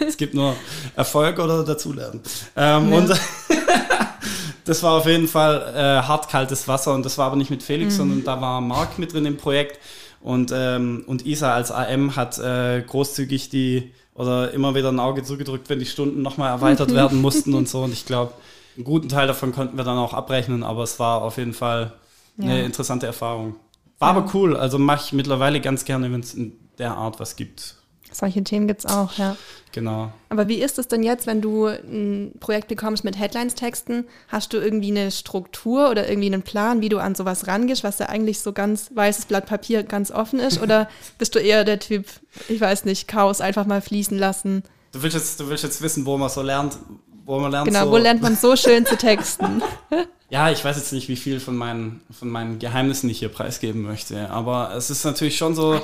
[0.05, 0.55] es gibt nur
[0.95, 2.21] Erfolg oder dazulernen.
[2.55, 2.97] Ähm, Ja.
[2.97, 3.09] Und
[4.65, 7.63] das war auf jeden Fall äh, hart kaltes Wasser und das war aber nicht mit
[7.63, 7.97] Felix, Mhm.
[7.97, 9.79] sondern da war Marc mit drin im Projekt
[10.19, 15.23] und, ähm, und Isa als AM hat äh, großzügig die oder immer wieder ein Auge
[15.23, 17.83] zugedrückt, wenn die Stunden nochmal erweitert werden mussten und so.
[17.83, 18.33] Und ich glaube,
[18.75, 21.93] einen guten Teil davon konnten wir dann auch abrechnen, aber es war auf jeden Fall
[22.39, 22.65] eine Ja.
[22.65, 23.55] interessante Erfahrung.
[23.99, 27.35] War aber cool, also mache ich mittlerweile ganz gerne, wenn es in der Art was
[27.35, 27.75] gibt.
[28.11, 29.35] Solche Themen gibt es auch, ja.
[29.71, 30.11] Genau.
[30.29, 34.05] Aber wie ist es denn jetzt, wenn du ein Projekt bekommst mit Headlines-Texten?
[34.27, 37.99] Hast du irgendwie eine Struktur oder irgendwie einen Plan, wie du an sowas rangehst, was
[37.99, 40.61] ja eigentlich so ganz weißes Blatt Papier ganz offen ist?
[40.61, 42.07] Oder bist du eher der Typ,
[42.47, 44.63] ich weiß nicht, Chaos einfach mal fließen lassen?
[44.93, 46.77] Du willst jetzt, du willst jetzt wissen, wo man so lernt,
[47.25, 49.61] wo man lernt Genau, so, wo lernt man so schön zu texten?
[50.29, 53.83] Ja, ich weiß jetzt nicht, wie viel von meinen, von meinen Geheimnissen ich hier preisgeben
[53.83, 55.79] möchte, aber es ist natürlich schon so,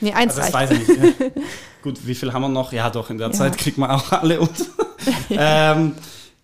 [0.00, 0.70] Nee, eins also das reicht.
[0.70, 1.16] weiß ich nicht.
[1.82, 2.72] Gut, wie viel haben wir noch?
[2.72, 3.32] Ja, doch, in der Ja.
[3.32, 4.64] Zeit kriegt man auch alle unter.
[5.30, 5.94] ähm,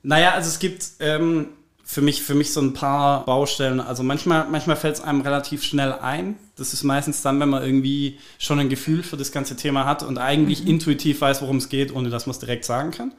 [0.03, 1.49] naja, also es gibt ähm,
[1.85, 3.81] für, mich, für mich so ein paar Baustellen.
[3.81, 6.37] Also manchmal, manchmal fällt es einem relativ schnell ein.
[6.57, 10.03] Das ist meistens dann, wenn man irgendwie schon ein Gefühl für das ganze Thema hat
[10.03, 13.13] und eigentlich intuitiv weiß, worum es geht, ohne dass man es direkt sagen kann.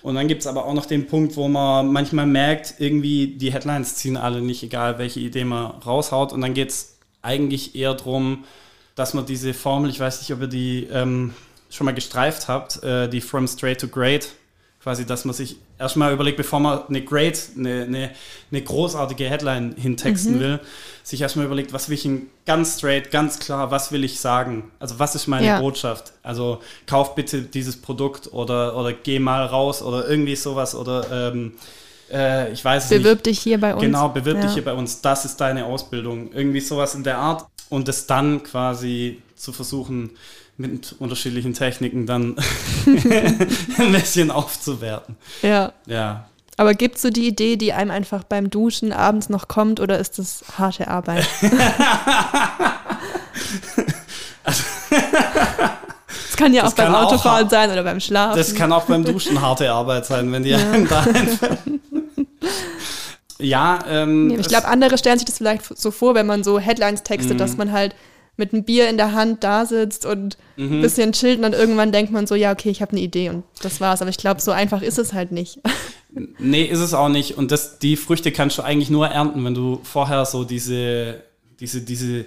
[0.00, 3.52] Und dann gibt es aber auch noch den Punkt, wo man manchmal merkt, irgendwie die
[3.52, 6.32] Headlines ziehen alle nicht, egal welche Idee man raushaut.
[6.32, 8.44] Und dann geht es eigentlich eher darum,
[8.98, 11.32] dass man diese Formel, ich weiß nicht, ob ihr die ähm,
[11.70, 14.30] schon mal gestreift habt, äh, die From Straight to Great,
[14.82, 18.10] quasi, dass man sich erstmal überlegt, bevor man eine Great, eine, eine,
[18.50, 20.58] eine großartige Headline hintexten will,
[21.04, 22.08] sich erstmal überlegt, was will ich
[22.44, 24.70] ganz straight, ganz klar, was will ich sagen?
[24.80, 25.60] Also was ist meine Ja.
[25.60, 26.12] Botschaft?
[26.24, 31.52] Also kauf bitte dieses Produkt oder, oder geh mal raus oder irgendwie sowas oder ähm,
[32.12, 33.02] äh, ich weiß es nicht.
[33.02, 33.82] Bewirb dich hier bei uns.
[33.82, 34.42] Genau, bewirb Ja.
[34.42, 35.00] dich hier bei uns.
[35.02, 36.32] Das ist deine Ausbildung.
[36.32, 37.46] Irgendwie sowas in der Art.
[37.70, 40.10] Und es dann quasi zu versuchen,
[40.56, 42.34] mit unterschiedlichen Techniken dann
[42.86, 45.16] ein bisschen aufzuwerten.
[45.42, 45.72] Ja.
[45.86, 46.28] Ja.
[46.56, 49.98] Aber gibt es so die Idee, die einem einfach beim Duschen abends noch kommt oder
[50.00, 51.26] ist das harte Arbeit?
[56.30, 58.36] Es kann ja Das auch beim kann auch Autofahren hart- sein oder beim Schlafen.
[58.38, 61.58] Das kann auch beim Duschen harte Arbeit sein, wenn die einem da einfällt.
[63.38, 67.02] Ja, ähm, ich glaube, andere stellen sich das vielleicht so vor, wenn man so Headlines
[67.02, 67.38] textet, Mhm.
[67.38, 67.94] dass man halt
[68.36, 70.74] mit einem Bier in der Hand da sitzt und Mhm.
[70.78, 73.30] ein bisschen chillt und dann irgendwann denkt man so, ja, okay, ich habe eine Idee
[73.30, 74.00] und das war's.
[74.00, 75.60] Aber ich glaube, so einfach ist es halt nicht.
[76.38, 77.36] Nee, ist es auch nicht.
[77.36, 81.22] Und das, die Früchte kannst du eigentlich nur ernten, wenn du vorher so diese,
[81.60, 82.24] diese, diese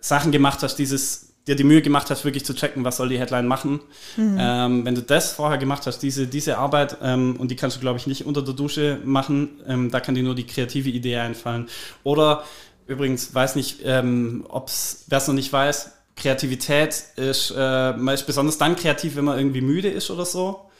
[0.00, 3.18] Sachen gemacht hast, dieses, dir die Mühe gemacht hast, wirklich zu checken, was soll die
[3.18, 3.80] Headline machen.
[4.38, 7.80] Ähm, wenn du das vorher gemacht hast, diese, diese Arbeit, ähm, und die kannst du,
[7.80, 11.18] glaube ich, nicht unter der Dusche machen, ähm, da kann dir nur die kreative Idee
[11.18, 11.68] einfallen.
[12.02, 12.44] Oder
[12.86, 18.26] übrigens, weiß nicht, ähm, ob's, wer es noch nicht weiß, Kreativität ist, äh, man ist
[18.26, 20.70] besonders dann kreativ, wenn man irgendwie müde ist oder so.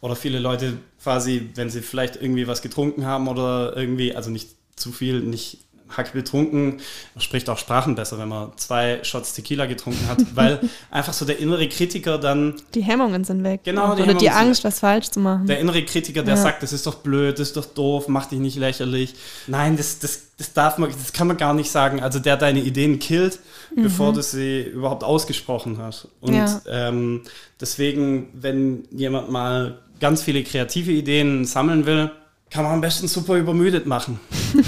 [0.00, 4.50] Oder viele Leute quasi, wenn sie vielleicht irgendwie was getrunken haben oder irgendwie, also nicht
[4.76, 5.58] zu viel, nicht
[5.96, 6.78] hack betrunken,
[7.18, 11.38] spricht auch Sprachen besser, wenn man zwei Shots Tequila getrunken hat, weil einfach so der
[11.38, 13.60] innere Kritiker dann, Die Hemmungen sind weg.
[13.64, 15.46] Genau, die Oder Hemmungen die Angst, was falsch zu machen.
[15.46, 16.40] der innere Kritiker, der Ja.
[16.42, 19.14] sagt, das ist doch blöd, das ist doch doof, mach dich nicht lächerlich.
[19.46, 22.02] Nein, das, das, das darf man, das kann man gar nicht sagen.
[22.02, 23.38] Also der deine Ideen killt,
[23.76, 26.08] bevor du sie überhaupt ausgesprochen hast.
[26.20, 26.60] Und Ja.
[26.68, 27.22] ähm,
[27.60, 32.10] deswegen, wenn jemand mal ganz viele kreative Ideen sammeln will,
[32.50, 34.18] kann man am besten super übermüdet machen.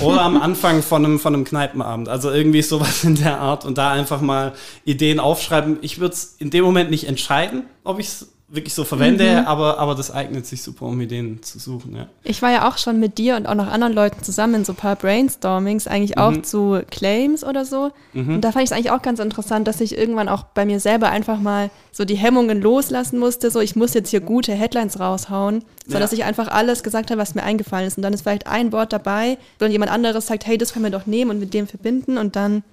[0.00, 2.08] Oder am Anfang von einem, von einem Kneipenabend.
[2.08, 4.52] Also irgendwie sowas in der Art und da einfach mal
[4.84, 5.78] Ideen aufschreiben.
[5.82, 9.78] Ich würde es in dem Moment nicht entscheiden, ob ich es wirklich so verwende, aber,
[9.78, 11.96] aber das eignet sich super, um Ideen zu suchen.
[11.96, 12.06] Ja.
[12.22, 14.72] Ich war ja auch schon mit dir und auch noch anderen Leuten zusammen in so
[14.72, 16.44] ein paar Brainstormings, eigentlich auch Mhm.
[16.44, 17.92] zu Claims oder so.
[18.12, 20.80] Und da fand ich es eigentlich auch ganz interessant, dass ich irgendwann auch bei mir
[20.80, 23.50] selber einfach mal so die Hemmungen loslassen musste.
[23.50, 26.00] So, ich muss jetzt hier gute Headlines raushauen, so Ja.
[26.00, 27.96] dass ich einfach alles gesagt habe, was mir eingefallen ist.
[27.96, 30.90] Und dann ist vielleicht ein Wort dabei, wenn jemand anderes sagt, hey, das können wir
[30.92, 32.18] doch nehmen und mit dem verbinden.
[32.18, 32.64] Und dann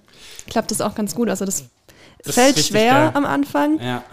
[0.50, 1.30] klappt das auch ganz gut.
[1.30, 1.64] Also das,
[2.26, 3.12] ist fällt schwer geil.
[3.14, 4.04] am Anfang, ja.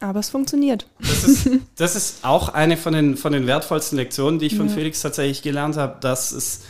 [0.00, 0.86] Aber es funktioniert.
[0.98, 4.68] Das ist, das ist auch eine von den, von den wertvollsten Lektionen, die ich von
[4.68, 4.74] Ja.
[4.74, 6.62] Felix tatsächlich gelernt habe, dass es,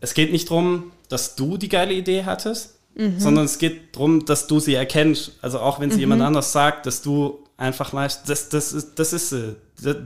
[0.00, 2.74] es geht nicht darum, dass du die geile Idee hattest,
[3.18, 5.32] sondern es geht darum, dass du sie erkennst.
[5.40, 9.12] Also auch wenn sie jemand anders sagt, dass du einfach weißt, das, das, ist, das
[9.14, 9.56] ist sie.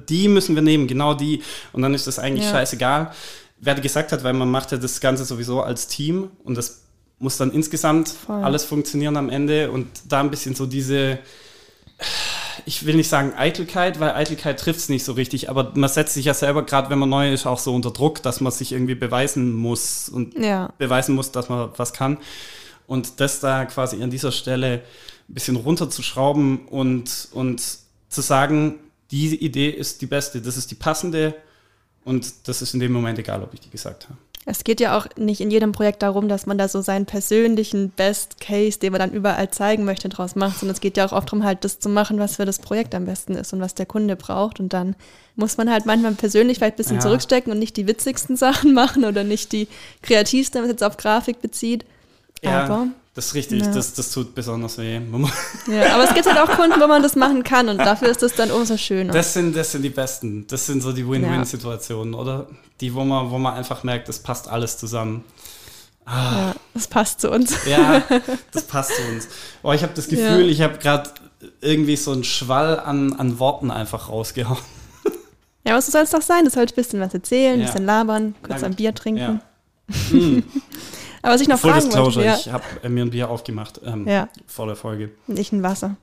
[0.09, 1.43] Die müssen wir nehmen, genau die.
[1.73, 2.53] Und dann ist das eigentlich Ja.
[2.53, 3.11] scheißegal,
[3.59, 6.83] wer die gesagt hat, weil man macht ja das Ganze sowieso als Team und das
[7.19, 8.45] muss dann insgesamt Voll.
[8.45, 11.19] alles funktionieren am Ende und da ein bisschen so diese
[12.65, 16.15] ich will nicht sagen Eitelkeit, weil Eitelkeit trifft es nicht so richtig, aber man setzt
[16.15, 18.73] sich ja selber, gerade wenn man neu ist, auch so unter Druck, dass man sich
[18.73, 20.73] irgendwie beweisen muss und Ja.
[20.79, 22.19] beweisen muss, dass man was kann.
[22.87, 24.83] Und das da quasi an dieser Stelle
[25.29, 27.61] ein bisschen runterzuschrauben und, und
[28.09, 28.77] zu sagen,
[29.11, 31.35] die Idee ist die beste, das ist die passende
[32.05, 34.19] und das ist in dem Moment egal, ob ich die gesagt habe.
[34.49, 37.91] Es geht ja auch nicht in jedem Projekt darum, dass man da so seinen persönlichen
[37.91, 41.11] Best Case, den man dann überall zeigen möchte, draus macht, sondern es geht ja auch
[41.13, 43.75] oft darum, halt das zu machen, was für das Projekt am besten ist und was
[43.75, 44.61] der Kunde braucht.
[44.61, 44.95] Und dann
[45.35, 47.03] muss man halt manchmal persönlich vielleicht ein bisschen Ja.
[47.03, 49.67] zurückstecken und nicht die witzigsten Sachen machen oder nicht die
[50.03, 51.85] kreativsten, wenn man es jetzt auf Grafik bezieht.
[52.45, 53.73] Aber Das ist richtig, Ja.
[53.73, 55.01] das, das tut besonders weh.
[55.69, 58.23] Ja, aber es gibt halt auch Kunden, wo man das machen kann und dafür ist
[58.23, 59.13] es dann umso schöner.
[59.13, 60.47] Das sind, das sind die besten.
[60.47, 62.47] Das sind so die Win-Win-Situationen, oder?
[62.81, 65.25] Die, wo man, wo man einfach merkt, das passt alles zusammen.
[66.07, 67.57] ja, das passt zu uns.
[67.67, 68.03] Ja,
[68.53, 69.29] das passt zu uns.
[69.63, 71.11] Oh, ich habe das Gefühl, ich habe gerade
[71.63, 74.59] irgendwie so einen Schwall an, an Worten einfach rausgehauen.
[75.65, 76.45] Ja, aber so soll es doch sein.
[76.45, 77.67] Du sollst ein bisschen was erzählen, ein Ja.
[77.67, 78.67] bisschen labern, kurz Danke.
[78.67, 79.41] ein Bier trinken.
[79.89, 80.43] Ja.
[81.27, 83.29] Aber was ich noch Full fragen Disclosure, wollte, ja, ich habe äh, mir ein Bier
[83.29, 84.29] aufgemacht ähm, Ja.
[84.47, 85.11] vor der Folge.
[85.27, 85.97] nicht ein Wasser.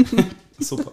[0.60, 0.92] Super.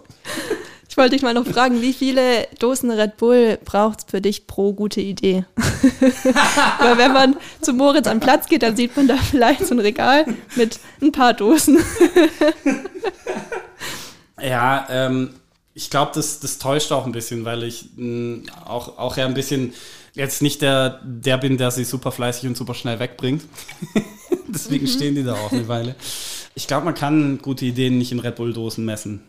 [0.88, 4.48] Ich wollte dich mal noch fragen, wie viele Dosen Red Bull braucht es für dich
[4.48, 5.44] pro gute Idee?
[6.80, 9.78] Weil wenn man zu Moritz am Platz geht, dann sieht man da vielleicht so ein
[9.78, 10.24] Regal
[10.56, 11.78] mit ein paar Dosen.
[14.42, 15.34] Ja, ähm,
[15.78, 19.34] ich glaube, das, das täuscht auch ein bisschen, weil ich mh, auch, auch ja ein
[19.34, 19.72] bisschen
[20.14, 23.44] jetzt nicht der, der bin, der sie super fleißig und super schnell wegbringt.
[24.48, 25.94] Deswegen stehen die da auch eine Weile.
[26.56, 29.22] Ich glaube, man kann gute Ideen nicht in Red Bull-Dosen messen.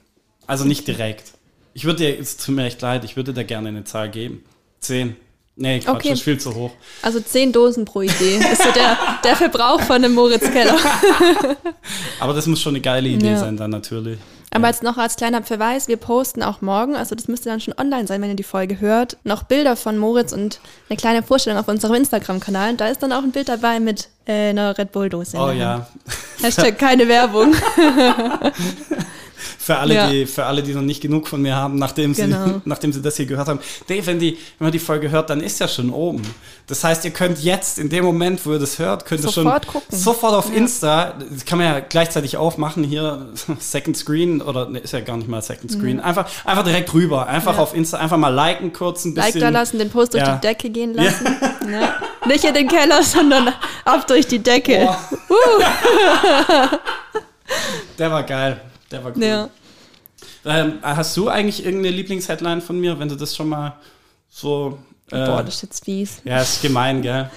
[0.48, 1.34] Also nicht direkt.
[1.76, 4.44] Ich würde dir, es tut mir echt leid, ich würde dir gerne eine Zahl geben.
[4.80, 5.16] Zehn.
[5.56, 6.10] Nee, Quatsch, Okay.
[6.10, 6.72] das ist viel zu hoch.
[7.04, 8.38] Also zehn Dosen pro Idee.
[8.52, 10.80] ist so der, der Verbrauch von einem Moritz Keller.
[12.20, 13.38] Aber das muss schon eine geile Idee Ja.
[13.40, 14.18] sein dann natürlich.
[14.52, 17.76] Aber jetzt noch als kleiner Verweis, wir posten auch morgen, also das müsste dann schon
[17.78, 20.60] online sein, wenn ihr die Folge hört, noch Bilder von Moritz und
[20.90, 22.76] eine kleine Vorstellung auf unserem Instagram-Kanal.
[22.76, 25.38] Da ist dann auch ein Bild dabei mit äh, einer Red Bull-Dose.
[25.38, 25.88] Oh ja,
[26.42, 27.54] Hashtag keine Werbung.
[29.58, 30.10] Für alle, Ja.
[30.10, 32.62] die, für alle, die noch nicht genug von mir haben, nachdem sie, Genau.
[32.66, 33.60] nachdem sie das hier gehört haben.
[33.88, 36.22] Dave, wenn, die, wenn man die Folge hört, dann ist ja schon oben.
[36.68, 39.44] Das heißt, ihr könnt jetzt, in dem Moment, wo ihr das hört, könnt ihr schon
[39.46, 39.98] Sofort gucken.
[39.98, 40.56] sofort auf Ja.
[40.58, 43.28] Insta, das kann man ja gleichzeitig aufmachen, hier
[43.60, 47.28] Second Screen, oder ne, ist ja gar nicht mal Second Screen, einfach, einfach direkt rüber,
[47.28, 47.62] einfach Ja.
[47.64, 49.34] auf Insta, einfach mal liken kurz ein bisschen.
[49.34, 51.28] Like da lassen, den Post durch die Decke gehen lassen.
[51.70, 51.94] Ja.
[52.26, 53.50] Nicht in den Keller, sondern
[53.86, 54.90] ab durch die Decke.
[57.98, 58.60] Der war geil,
[58.92, 59.24] der war cool.
[59.24, 59.50] Ja.
[60.46, 63.76] Ähm, hast du eigentlich irgendeine Lieblingsheadline von mir, wenn du das schon mal
[64.30, 64.78] so...
[65.12, 66.22] äh, Boah, das ist jetzt fies.
[66.26, 67.30] Ja, ist gemein, gell?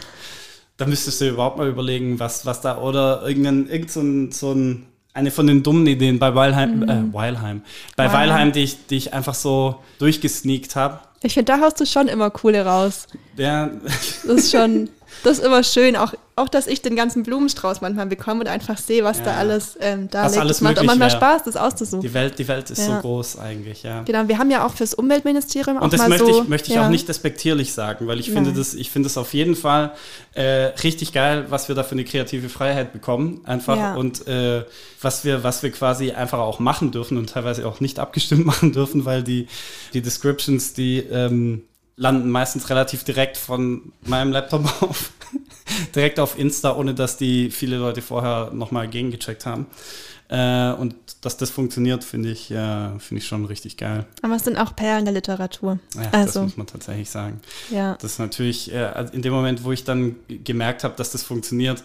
[0.76, 3.90] Da müsstest du überhaupt mal überlegen, was, was da, oder irgendein, irgend
[4.34, 7.62] so ein, eine von den dummen Ideen bei Weilheim, äh, Weilheim,
[7.96, 8.12] bei Mhm.
[8.12, 8.30] Weilheim.
[8.30, 11.00] Weilheim, die ich, die ich einfach so durchgesneakt habe.
[11.22, 13.06] Ich finde, da haust du schon immer coole raus.
[13.38, 14.88] Der, Das ist schon,
[15.25, 15.96] das ist immer schön.
[15.96, 19.25] Auch, auch, dass ich den ganzen Blumenstrauß manchmal bekomme und einfach sehe, was Ja.
[19.25, 20.40] da alles ähm, da Was liegt.
[20.42, 21.16] alles das macht auch manchmal wär.
[21.16, 22.01] Spaß, das auszusuchen.
[22.01, 23.01] die Welt, die Welt ist so Ja.
[23.01, 24.03] groß eigentlich, ja.
[24.03, 26.42] Genau, wir haben ja auch fürs Umweltministerium auch Und das mal möchte so.
[26.42, 26.87] ich, möchte ich ja.
[26.87, 28.59] auch nicht despektierlich sagen, weil ich finde Nein.
[28.59, 29.92] das, ich finde das auf jeden Fall
[30.35, 30.42] äh,
[30.83, 34.64] richtig geil, was wir da für eine kreative Freiheit bekommen, einfach und äh,
[35.03, 38.72] was wir, was wir quasi einfach auch machen dürfen und teilweise auch nicht abgestimmt machen
[38.72, 39.48] dürfen, weil die,
[39.92, 41.64] die Descriptions, die ähm,
[41.96, 45.11] landen meistens relativ direkt von meinem Laptop auf,
[45.94, 49.66] direkt auf Insta, ohne dass die viele Leute vorher nochmal gegengecheckt haben.
[50.28, 54.07] Äh, und dass das funktioniert, finde ich, äh, finde ich schon richtig geil.
[54.22, 55.78] Aber es sind auch Perlen der Literatur.
[55.94, 57.40] Ja, das also, muss man tatsächlich sagen.
[57.70, 57.96] ja.
[58.00, 61.22] Das ist natürlich, äh, also in dem Moment, wo ich dann gemerkt habe, dass das
[61.22, 61.85] funktioniert,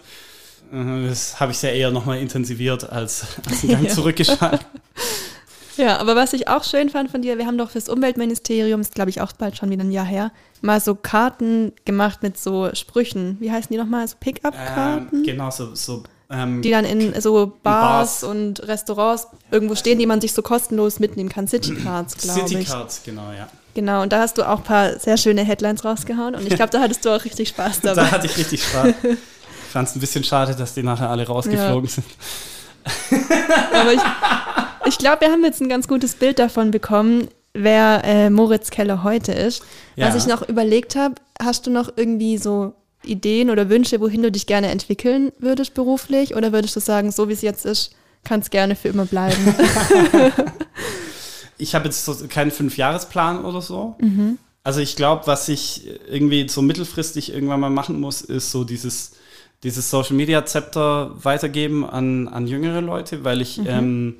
[0.72, 3.94] äh, das habe ich ja eher nochmal intensiviert als, als einen Gang Ja.
[3.94, 4.66] zurückgeschaltet.
[5.78, 8.94] Ja, aber was ich auch schön fand von dir, wir haben doch fürs Umweltministerium, ist
[8.94, 12.68] glaube ich auch bald schon wieder ein Jahr her, mal so Karten gemacht mit so
[12.74, 13.36] Sprüchen.
[13.40, 14.06] Wie heißen die nochmal?
[14.08, 15.08] So Pickup-Karten?
[15.18, 18.24] Ähm, genau, so, so ähm, die dann in so Bars Bars.
[18.24, 21.46] und Restaurants irgendwo stehen, die man sich so kostenlos mitnehmen kann.
[21.48, 22.68] City Cards, glaube City ich.
[22.68, 23.48] Cards, genau, ja.
[23.74, 26.70] Genau, und da hast du auch ein paar sehr schöne Headlines rausgehauen und ich glaube,
[26.70, 28.10] da hattest du auch richtig Spaß Da dabei.
[28.10, 28.88] hatte ich richtig Spaß.
[29.04, 32.06] Ich fand es ein bisschen schade, dass die nachher alle rausgeflogen sind.
[33.72, 34.00] Aber ich,
[34.86, 39.02] ich glaube, wir haben jetzt ein ganz gutes Bild davon bekommen, wer äh, Moritz Keller
[39.02, 39.62] heute ist.
[39.96, 40.08] Ja.
[40.08, 44.32] Was ich noch überlegt habe, hast du noch irgendwie so Ideen oder Wünsche, wohin du
[44.32, 46.34] dich gerne entwickeln würdest beruflich?
[46.36, 47.92] Oder würdest du sagen, so wie es jetzt ist,
[48.24, 49.54] kann es gerne für immer bleiben?
[51.58, 53.96] Ich habe jetzt so keinen Fünfjahresplan oder so.
[54.00, 54.38] Mhm.
[54.62, 59.12] Also ich glaube, was ich irgendwie so mittelfristig irgendwann mal machen muss, ist so dieses,
[59.62, 63.42] dieses Social Media Zepter weitergeben an, an jüngere Leute, weil Mhm.
[63.42, 64.16] ich, ähm,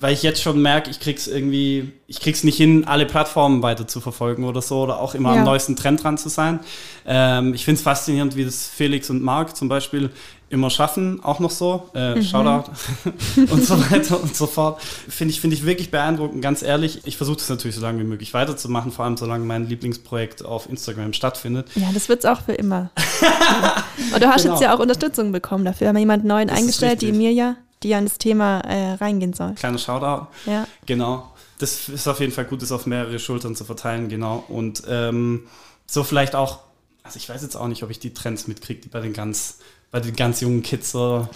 [0.00, 3.86] weil ich jetzt schon merke, ich krieg's irgendwie, ich krieg's nicht hin, alle Plattformen weiter
[3.88, 5.38] zu verfolgen oder so oder auch immer Ja.
[5.40, 6.60] am neuesten Trend dran zu sein.
[7.06, 10.10] Ähm, ich finde es faszinierend, wie das Felix und Marc zum Beispiel
[10.48, 11.90] immer schaffen, auch noch so.
[11.94, 12.70] Äh, Shoutout
[13.50, 14.80] und so weiter und so fort.
[14.80, 17.00] Finde ich, finde ich wirklich beeindruckend, ganz ehrlich.
[17.04, 20.68] Ich versuche das natürlich so lange wie möglich weiterzumachen, vor allem solange mein Lieblingsprojekt auf
[20.70, 21.66] Instagram stattfindet.
[21.74, 22.90] ja, das wird es auch für immer.
[24.14, 24.54] Und du hast Genau.
[24.54, 25.86] jetzt ja auch Unterstützung bekommen dafür.
[25.86, 27.08] Wir haben jemanden neuen Das eingestellt, die.
[27.08, 27.56] Emilia,
[27.86, 29.54] die an das Thema äh, reingehen soll.
[29.54, 30.26] Kleiner Shoutout.
[30.46, 30.66] Ja.
[30.84, 31.32] Genau.
[31.58, 34.44] Das ist auf jeden Fall gut, das auf mehrere Schultern zu verteilen, genau.
[34.48, 35.46] Und ähm,
[35.86, 36.60] so vielleicht auch,
[37.02, 39.58] also ich weiß jetzt auch nicht, ob ich die Trends mitkriege, die bei den ganz,
[39.90, 41.26] bei den ganz jungen Kids so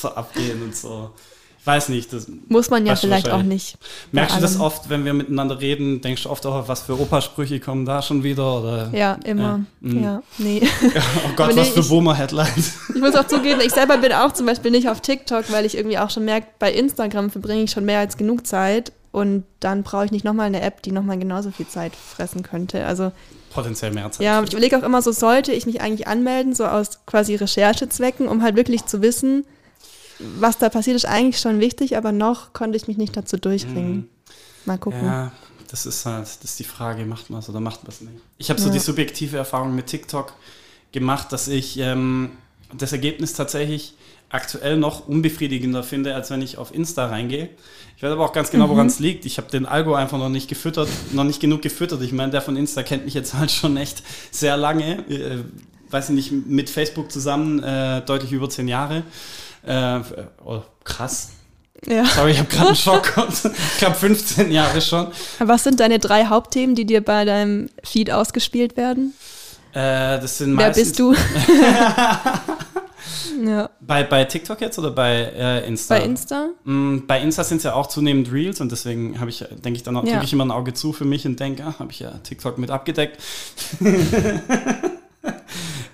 [0.00, 1.12] so abgehen und so.
[1.60, 2.10] Ich weiß nicht.
[2.12, 3.76] Das Muss man ja vielleicht auch nicht.
[4.12, 6.00] Merkst du das oft, wenn wir miteinander reden?
[6.00, 8.60] Denkst du oft auch, was für Opa-Sprüche kommen da schon wieder?
[8.60, 8.90] Oder?
[8.94, 9.60] Ja, immer.
[9.82, 10.00] Ja.
[10.00, 10.62] Ja, nee.
[11.26, 12.72] Oh Gott, Aber was nee, für Boomer-Headlines.
[12.94, 15.76] Ich muss auch zugeben, ich selber bin auch zum Beispiel nicht auf TikTok, weil ich
[15.76, 19.82] irgendwie auch schon merke, bei Instagram verbringe ich schon mehr als genug Zeit und dann
[19.82, 22.86] brauche ich nicht nochmal eine App, die nochmal genauso viel Zeit fressen könnte.
[22.86, 23.12] Also
[23.52, 24.24] Potenziell mehr Zeit.
[24.24, 27.34] ja, und ich überlege auch immer so, sollte ich mich eigentlich anmelden, so aus quasi
[27.34, 29.44] Recherchezwecken, um halt wirklich zu wissen,
[30.38, 34.08] was da passiert, ist eigentlich schon wichtig, aber noch konnte ich mich nicht dazu durchringen.
[34.66, 35.04] Mal gucken.
[35.04, 35.32] Ja,
[35.70, 38.14] das ist halt, das ist die Frage, macht man es oder macht man es nicht.
[38.38, 38.72] Ich habe so Ja.
[38.72, 40.32] die subjektive Erfahrung mit TikTok
[40.92, 42.32] gemacht, dass ich ähm,
[42.76, 43.94] das Ergebnis tatsächlich
[44.28, 47.48] aktuell noch unbefriedigender finde, als wenn ich auf Insta reingehe.
[47.96, 49.24] Ich weiß aber auch ganz genau, woran es liegt.
[49.26, 52.00] Ich habe den Algo einfach noch nicht gefüttert, noch nicht genug gefüttert.
[52.02, 54.98] Ich meine, der von Insta kennt mich jetzt halt schon echt sehr lange.
[55.08, 55.38] Äh,
[55.90, 59.02] weiß ich nicht, mit Facebook zusammen äh, deutlich über zehn Jahre.
[59.62, 60.00] Äh,
[60.44, 61.30] oh, krass.
[61.86, 62.04] Ja.
[62.04, 63.12] Sorry, ich habe gerade einen Schock.
[63.72, 65.08] Ich glaube 15 Jahre schon.
[65.38, 69.14] Was sind deine drei Hauptthemen, die dir bei deinem Feed ausgespielt werden?
[69.72, 71.14] Äh, das sind Wer bist du?
[73.44, 73.70] ja.
[73.80, 75.96] Bei, bei TikTok jetzt oder bei äh, Insta?
[75.96, 76.48] Bei Insta?
[76.64, 79.82] Mm, bei Insta sind es ja auch zunehmend Reels und deswegen habe ich, denke ich
[79.82, 80.22] dann auch, Ja.
[80.22, 82.70] ich immer ein Auge zu für mich und denke, ah, habe ich ja TikTok mit
[82.70, 83.18] abgedeckt.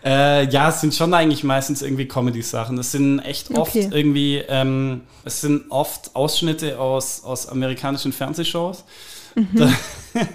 [0.06, 2.78] Äh, ja, es sind schon eigentlich meistens irgendwie Comedy-Sachen.
[2.78, 3.88] Es sind echt oft Okay.
[3.90, 8.84] irgendwie, ähm, es sind oft Ausschnitte aus, aus amerikanischen Fernsehshows.
[9.54, 9.68] Da,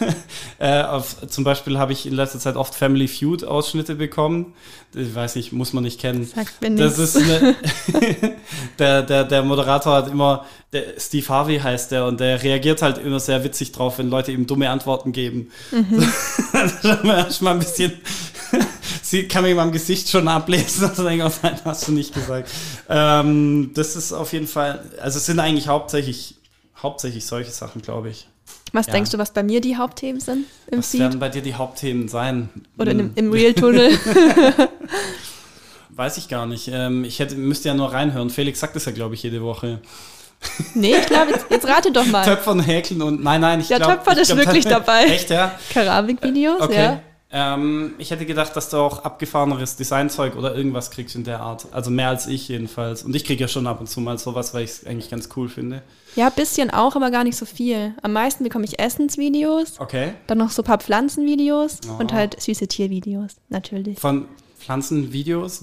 [0.58, 4.54] äh, auf, zum Beispiel habe ich in letzter Zeit oft Family Feud Ausschnitte bekommen.
[4.94, 6.24] Ich weiß nicht, muss man nicht kennen.
[6.24, 7.56] Sagt mir Das ist eine,
[8.78, 10.46] der, der, der Moderator hat immer,
[10.98, 14.46] Steve Harvey heißt der und der reagiert halt immer sehr witzig drauf, wenn Leute ihm
[14.46, 15.50] dumme Antworten geben.
[16.52, 17.92] das ist erstmal ein bisschen,
[19.02, 22.14] sie kann mir in meinem Gesicht schon ablesen, denke ich, oh nein, hast du nicht
[22.14, 22.50] gesagt.
[22.88, 26.36] Ähm, das ist auf jeden Fall, also es sind eigentlich hauptsächlich,
[26.82, 28.26] hauptsächlich solche Sachen, glaube ich.
[28.72, 28.92] Was ja.
[28.92, 31.00] denkst du, was bei mir die Hauptthemen sind im Was Feed?
[31.00, 32.48] werden bei dir die Hauptthemen sein?
[32.78, 33.00] Oder Hm.
[33.00, 33.90] im, im Real-Tunnel?
[35.90, 36.68] Weiß ich gar nicht.
[36.72, 38.30] Ähm, ich hätte, müsste ja nur reinhören.
[38.30, 39.80] Felix sagt das ja, glaube ich, jede Woche.
[40.74, 42.24] nee, ich glaube, jetzt, jetzt rate doch mal.
[42.24, 43.94] Töpfern, Häkeln und nein, nein, ich Der glaube.
[43.94, 45.04] Töpfern ist wirklich dabei.
[45.04, 45.52] Echt, ja?
[45.70, 46.76] Keramikvideos, Okay.
[46.76, 47.00] ja.
[47.30, 51.66] Ähm, ich hätte gedacht, dass du auch abgefahreneres Designzeug oder irgendwas kriegst in der Art.
[51.72, 53.02] Also mehr als ich jedenfalls.
[53.02, 55.28] Und ich kriege ja schon ab und zu mal sowas, weil ich es eigentlich ganz
[55.36, 55.82] cool finde.
[56.16, 57.94] Ja, bisschen auch, aber gar nicht so viel.
[58.02, 60.12] Am meisten bekomme ich Essensvideos, Okay.
[60.26, 62.00] dann noch so ein paar Pflanzenvideos Oh.
[62.00, 63.98] und halt süße Tiervideos, natürlich.
[63.98, 64.24] Von
[64.68, 65.62] Pflanzenvideos?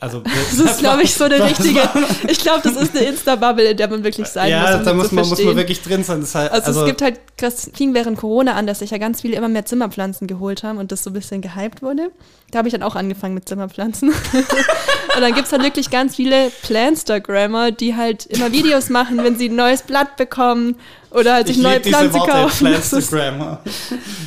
[0.00, 1.80] Also, Das ist, glaube ich, so eine richtige.
[2.28, 4.80] Ich glaube, das ist eine Insta-Bubble, in der man wirklich sein ja, muss.
[4.80, 6.20] Um da muss man, muss man wirklich drin sein.
[6.20, 9.20] Das heißt, Also, es gibt halt, das fing während Corona an, dass sich ja ganz
[9.20, 12.10] viele immer mehr Zimmerpflanzen geholt haben und das so ein bisschen gehypt wurde.
[12.50, 14.08] Da habe ich dann auch angefangen mit Zimmerpflanzen.
[14.34, 19.36] und dann gibt es halt wirklich ganz viele Planstagrammer, die halt immer Videos machen, wenn
[19.36, 20.76] sie ein neues Blatt bekommen
[21.10, 22.66] oder halt sich ich neue Pflanze Worte, kaufen.
[22.66, 23.60] Planstagrammer.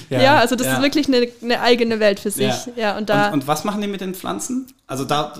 [0.09, 2.47] ja, also das ist wirklich eine, eine eigene Welt für sich.
[2.47, 2.65] Ja.
[2.75, 3.27] Ja, und da.
[3.27, 4.67] und, und was machen die mit den Pflanzen?
[4.87, 5.33] Also da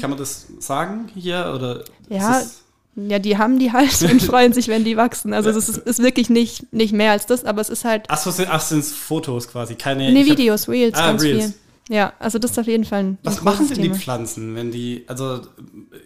[0.00, 2.62] kann man das sagen hier oder Ja, es-
[2.96, 5.32] ja, die haben die halt und freuen sich, wenn die wachsen.
[5.32, 8.18] Also das ist, ist wirklich nicht, nicht mehr als das, aber es ist halt ach
[8.18, 11.44] so sind ach sind Fotos quasi keine Nee, ich hab- Videos, Reels, Ah, ganz Reels.
[11.44, 11.54] viel.
[11.90, 13.94] Ja, also das ist auf jeden Fall ein Was machen denn die Thema.
[13.94, 15.40] Pflanzen, wenn die, also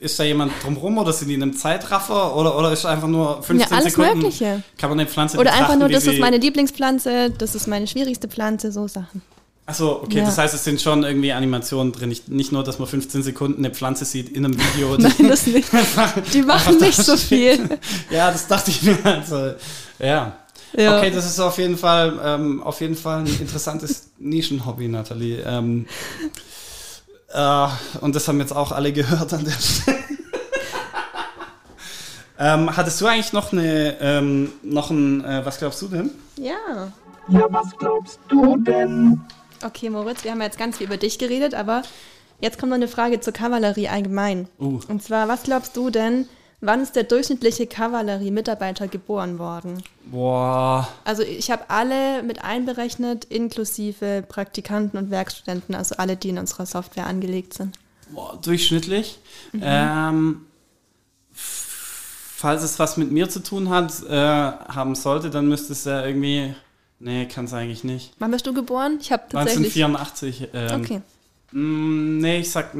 [0.00, 3.42] ist da jemand drumrum oder sind die in einem Zeitraffer oder, oder ist einfach nur
[3.42, 4.18] 15 Ja, alles Sekunden?
[4.18, 4.62] Mögliche.
[4.78, 8.28] Kann man eine Pflanze Oder einfach nur, das ist meine Lieblingspflanze, das ist meine schwierigste
[8.28, 9.22] Pflanze, so Sachen.
[9.66, 10.24] Achso, okay, Ja.
[10.24, 12.08] das heißt, es sind schon irgendwie Animationen drin.
[12.08, 14.96] Nicht, nicht nur, dass man 15 Sekunden eine Pflanze sieht in einem Video.
[14.98, 15.68] Nein, das nicht.
[16.34, 17.58] Die machen nicht so viel.
[18.10, 18.98] ja, das dachte ich mir.
[19.04, 19.52] Also,
[20.00, 20.36] ja.
[20.74, 20.98] Ja.
[20.98, 25.42] Okay, das ist auf jeden Fall, ähm, auf jeden Fall ein interessantes Nischenhobby, Nathalie.
[25.46, 25.86] Ähm,
[27.32, 27.68] äh,
[28.00, 29.98] und das haben jetzt auch alle gehört an der Stelle.
[32.38, 36.10] ähm, hattest du eigentlich noch eine, ähm, noch ein, äh, was glaubst du denn?
[36.36, 36.92] Ja.
[37.28, 39.20] Ja, was glaubst du denn?
[39.64, 41.82] Okay, Moritz, wir haben jetzt ganz viel über dich geredet, aber
[42.40, 44.48] jetzt kommt noch eine Frage zur Kavallerie allgemein.
[44.58, 44.80] Uh.
[44.88, 46.28] Und zwar, was glaubst du denn,
[46.62, 49.82] wann ist der durchschnittliche Kavallerie-Mitarbeiter geboren worden?
[50.06, 56.38] Boah, Also ich habe alle mit einberechnet, inklusive Praktikanten und Werkstudenten, also alle, die in
[56.38, 57.78] unserer Software angelegt sind.
[58.10, 59.18] boah durchschnittlich.
[59.60, 60.46] Ähm,
[61.34, 65.84] f- falls es was mit mir zu tun hat, äh, haben sollte, dann müsste es
[65.84, 66.54] ja irgendwie,
[66.98, 68.12] nee, kann es eigentlich nicht.
[68.18, 68.98] Wann bist du geboren?
[69.00, 69.74] Ich habe tatsächlich.
[69.84, 70.48] 1984.
[70.54, 71.00] Ähm, Okay.
[71.52, 72.74] Mm, Nee, ich sag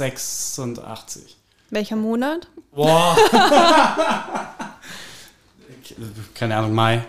[0.00, 1.36] 1986.
[1.70, 2.48] Welcher Monat?
[2.72, 3.16] Boah.
[6.34, 7.04] Keine Ahnung, Mai.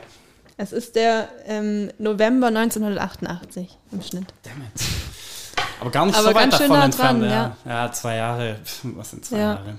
[0.57, 4.25] Es ist der ähm, November 1988 im Schnitt.
[4.43, 4.71] Damn it.
[5.79, 7.21] Aber gar nicht Aber so weit davon nah entfernt.
[7.21, 7.57] dran, ja.
[7.65, 8.55] ja, zwei Jahre.
[8.63, 9.53] Pff, Was sind zwei Ja.
[9.55, 9.75] Jahre?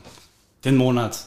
[0.64, 1.26] Den Monat.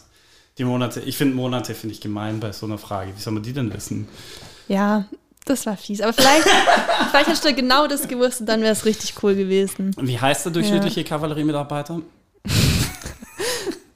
[0.57, 1.01] Die Monate.
[1.01, 3.11] Ich finde Monate finde ich gemein bei so einer Frage.
[3.15, 4.07] Wie soll man die denn wissen?
[4.67, 5.05] Ja,
[5.45, 6.01] das war fies.
[6.01, 6.43] Aber vielleicht,
[7.09, 9.91] vielleicht hättest du genau das gewusst und dann wäre es richtig cool gewesen.
[9.99, 12.01] Wie heißt der durchschnittliche Kavalleriemitarbeiter?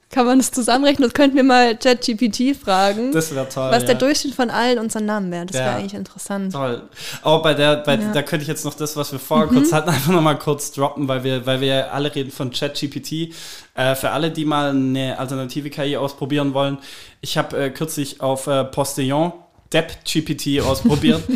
[0.09, 1.03] Kann man das zusammenrechnen?
[1.09, 3.69] Das könnten wir mal ChatGPT fragen, Das wäre toll.
[3.69, 3.87] was ja.
[3.87, 5.45] der Durchschnitt von allen unseren Namen wäre.
[5.45, 5.65] Das Ja.
[5.65, 6.53] wäre eigentlich interessant.
[6.53, 6.83] Toll.
[7.21, 8.13] Aber bei der, bei, Ja.
[8.13, 11.09] da könnte ich jetzt noch das, was wir vorher kurz hatten, einfach nochmal kurz droppen,
[11.09, 13.33] weil wir, weil wir ja alle reden von ChatGPT.
[13.73, 16.77] Äh, für alle, die mal eine alternative KI ausprobieren wollen,
[17.19, 19.33] ich habe äh, kürzlich auf äh, Postillon
[19.75, 21.23] DeppGPT ausprobiert.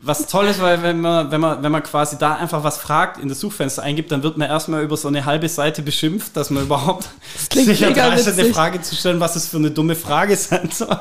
[0.00, 3.18] Was toll ist, weil wenn man, wenn man, wenn man quasi da einfach was fragt,
[3.18, 6.50] in das Suchfenster eingibt, dann wird man erstmal über so eine halbe Seite beschimpft, dass
[6.50, 7.08] man überhaupt
[7.50, 8.54] klingt sich mega erdreistet, eine.
[8.54, 10.96] Frage zu stellen, was es für eine dumme Frage sein soll.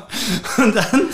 [0.57, 1.09] Und dann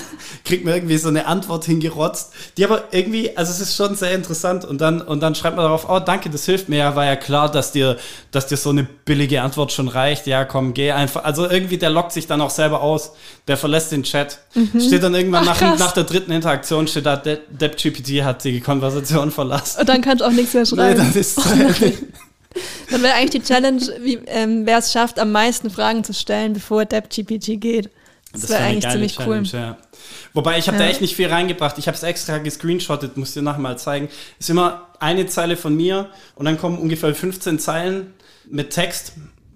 [0.46, 4.12] kriegt man irgendwie so eine Antwort hingerotzt, die aber irgendwie, also es ist schon sehr
[4.12, 4.66] interessant.
[4.66, 7.16] Und dann, und dann schreibt man darauf, oh danke, das hilft mir ja, war ja
[7.16, 7.98] klar, dass dir,
[8.32, 10.28] dass dir so eine billige Antwort schon reicht.
[10.28, 11.24] Ja, komm, geh einfach.
[11.24, 13.12] Also irgendwie, der lockt sich dann auch selber aus,
[13.48, 14.40] der verlässt den Chat.
[14.80, 15.50] Steht dann irgendwann Mhm.
[15.52, 19.80] Ach, nach, nach der dritten Interaktion, steht da, De- DeppGPT hat die Konversation verlassen.
[19.80, 20.98] Und dann kannst du auch nichts mehr Nee, schreiben.
[20.98, 21.40] dann ist
[22.92, 26.54] Dann wäre eigentlich die Challenge, wie, ähm, wer es schafft, am meisten Fragen zu stellen,
[26.54, 27.90] bevor DeppGPT geht.
[28.34, 29.60] Das, wäre wär eine eigentlich geile ziemlich Challenge, cool.
[29.60, 29.78] Ja.
[30.34, 30.90] Wobei, ich habe da Ja.
[30.90, 31.78] echt nicht viel reingebracht.
[31.78, 34.10] Ich habe es extra gescreenshottet, muss dir nachher mal zeigen.
[34.40, 38.14] Ist immer eine Zeile von mir und dann kommen ungefähr 15 Zeilen
[38.46, 39.14] mit Text,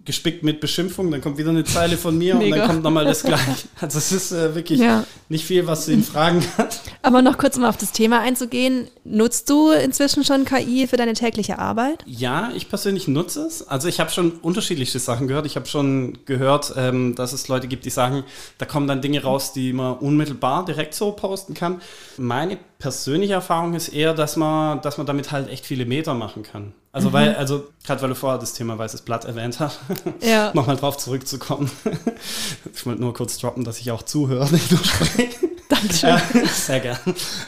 [0.08, 1.12] gespickt mit Beschimpfung.
[1.12, 3.68] Dann kommt wieder eine Zeile von mir und dann kommt nochmal das gleiche.
[3.80, 5.03] Also es ist äh, wirklich Ja.
[5.30, 6.82] nicht viel, was du ihn fragen kannst.
[7.03, 8.88] Aber noch kurz, um auf das Thema einzugehen.
[9.03, 12.03] Nutzt du inzwischen schon KI für deine tägliche Arbeit?
[12.08, 13.68] Ja, ich persönlich nutze es.
[13.68, 15.45] Also ich habe schon unterschiedliche Sachen gehört.
[15.45, 18.24] Ich habe schon gehört, ähm, dass es Leute gibt, die sagen,
[18.58, 21.82] da kommen dann Dinge raus, die man unmittelbar direkt so posten kann.
[22.18, 26.43] Meine persönliche Erfahrung ist eher, dass man, dass man damit halt echt viele Meter machen
[26.43, 26.73] kann.
[26.91, 29.80] Also weil, also gerade weil du vorher das Thema weißes Blatt erwähnt hast,
[30.21, 30.51] Ja.
[30.55, 31.69] nochmal drauf zurückzukommen.
[32.73, 35.30] ich wollte nur kurz droppen, dass ich auch zuhöre, nicht nur spreche.
[35.69, 36.09] Dankeschön.
[36.09, 36.97] Ja, sehr gern.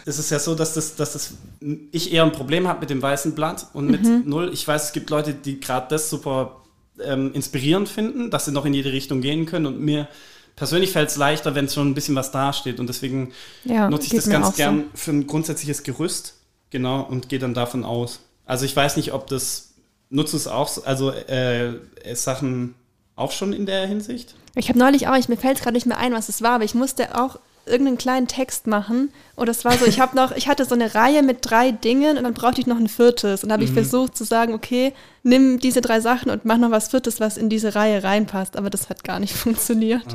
[0.06, 1.34] Es ist ja so, dass, das, dass das,
[1.92, 4.24] ich eher ein Problem habe mit dem weißen Blatt und mit Mhm.
[4.26, 4.50] Null.
[4.54, 6.58] Ich weiß, es gibt Leute, die gerade das super
[7.04, 9.66] ähm, inspirierend finden, dass sie noch in jede Richtung gehen können.
[9.68, 10.08] Und mir
[10.60, 12.80] persönlich fällt es leichter, wenn schon ein bisschen was dasteht.
[12.80, 13.32] Und deswegen
[13.64, 14.58] Ja, nutze ich das ganz auch so.
[14.58, 16.36] gern für ein grundsätzliches Gerüst.
[16.70, 18.20] Genau, und gehe dann davon aus.
[18.46, 19.72] Also ich weiß nicht, ob das,
[20.12, 21.74] nutzt es auch, so- also äh,
[22.14, 22.76] Sachen
[23.16, 24.36] auch schon in der Hinsicht?
[24.56, 26.64] Ich habe neulich auch, ich, mir fällt gerade nicht mehr ein, was es war, aber
[26.64, 29.12] ich musste auch irgendeinen kleinen Text machen.
[29.36, 32.18] Und es war so, ich habe noch, ich hatte so eine Reihe mit drei Dingen
[32.18, 33.44] und dann brauchte ich noch ein viertes.
[33.44, 34.94] Und habe ich versucht zu sagen, okay,
[35.24, 38.58] nimm diese drei Sachen und mach noch was viertes, was in diese Reihe reinpasst.
[38.58, 40.06] Aber das hat gar nicht funktioniert.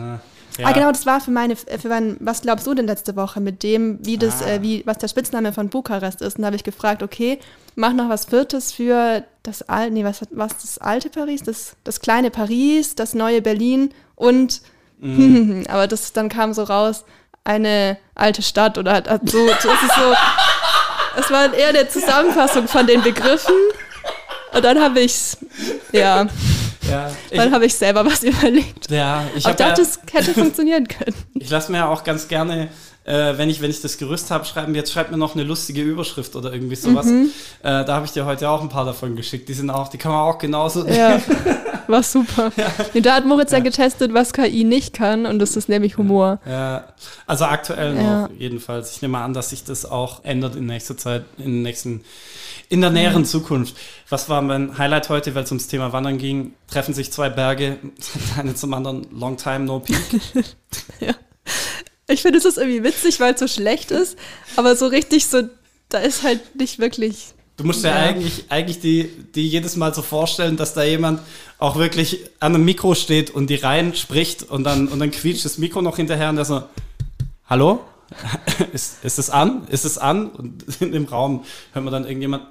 [0.59, 3.41] Äh, Ah, genau, das war für meine, für mein, was glaubst du denn letzte Woche
[3.41, 4.51] mit dem, wie das, Ah.
[4.51, 6.37] äh, wie, was der Spitzname von Bukarest ist?
[6.37, 7.41] Und da habe ich gefragt, okay,
[7.75, 11.75] mach noch was Viertes für das alte, nee, was, hat- was das alte Paris, das,
[11.83, 14.63] das kleine Paris, das neue Berlin und,
[15.01, 15.65] Mhm.
[15.69, 17.05] aber das, dann kam so raus,
[17.43, 20.15] eine alte Stadt oder halt, halt so, so es ist so,
[21.21, 23.55] es war eher eine Zusammenfassung von den Begriffen.
[24.55, 25.37] Und dann habe ich's,
[25.93, 26.27] ja,
[26.91, 28.91] Ja, ich, dann habe ich selber was überlegt.
[28.91, 31.15] ja, ich habe dachte, ja, es hätte funktionieren können.
[31.35, 32.69] Ich lasse mir ja auch ganz gerne,
[33.05, 35.83] äh, wenn, ich, wenn ich das Gerüst habe, schreiben, jetzt schreib mir noch eine lustige
[35.83, 37.07] Überschrift oder irgendwie sowas.
[37.07, 37.31] Mhm.
[37.63, 39.49] Äh, da habe ich dir heute auch ein paar davon geschickt.
[39.49, 40.87] Die sind auch, die kann man auch genauso.
[40.87, 41.21] Ja,
[41.87, 42.51] war super.
[42.95, 43.59] Nee, da hat Moritz ja.
[43.59, 46.41] getestet, was KI nicht kann und das ist nämlich Humor.
[46.47, 46.85] Ja,
[47.27, 48.23] also aktuell Ja.
[48.23, 48.93] noch jedenfalls.
[48.97, 52.05] Ich nehme an, dass sich das auch ändert in nächster Zeit, in nächsten,
[52.71, 53.77] in der näheren Zukunft.
[54.09, 56.55] Was war mein Highlight heute, weil es ums Thema Wandern ging?
[56.71, 57.77] Treffen sich zwei Berge,
[58.39, 59.99] eine zum anderen, long time no peak.
[62.07, 64.19] Ich finde, es ist irgendwie witzig, weil es so schlecht ist,
[64.57, 65.43] aber so richtig so,
[65.89, 67.29] da ist halt nicht wirklich.
[67.57, 68.03] Du musst ja, Ja.
[68.11, 71.21] eigentlich, eigentlich die, die jedes Mal so vorstellen, dass da jemand
[71.59, 75.45] auch wirklich an einem Mikro steht und die rein spricht und dann, und dann quietscht
[75.45, 76.63] das Mikro noch hinterher und der so,
[77.49, 77.81] hallo?
[78.73, 79.67] Ist, ist es an?
[79.69, 80.29] Ist es an?
[80.29, 82.45] Und in dem Raum hört man dann irgendjemand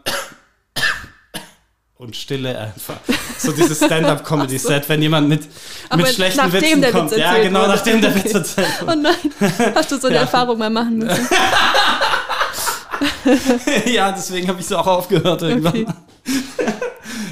[2.04, 2.98] und Stille einfach.
[3.38, 5.44] So dieses Stand-up-Comedy-Set, wenn jemand mit,
[5.90, 7.12] Aber mit schlechten Witzen der Witz kommt.
[7.12, 7.70] ja, erzählt genau, wurde.
[7.70, 8.16] nachdem der.
[8.16, 8.98] Witz erzählt Oh wurde.
[9.02, 10.22] nein, hast du so eine Ja.
[10.24, 11.28] Erfahrung mal machen müssen?
[13.94, 15.72] ja, deswegen habe ich so auch aufgehört irgendwann.
[15.84, 15.86] Okay.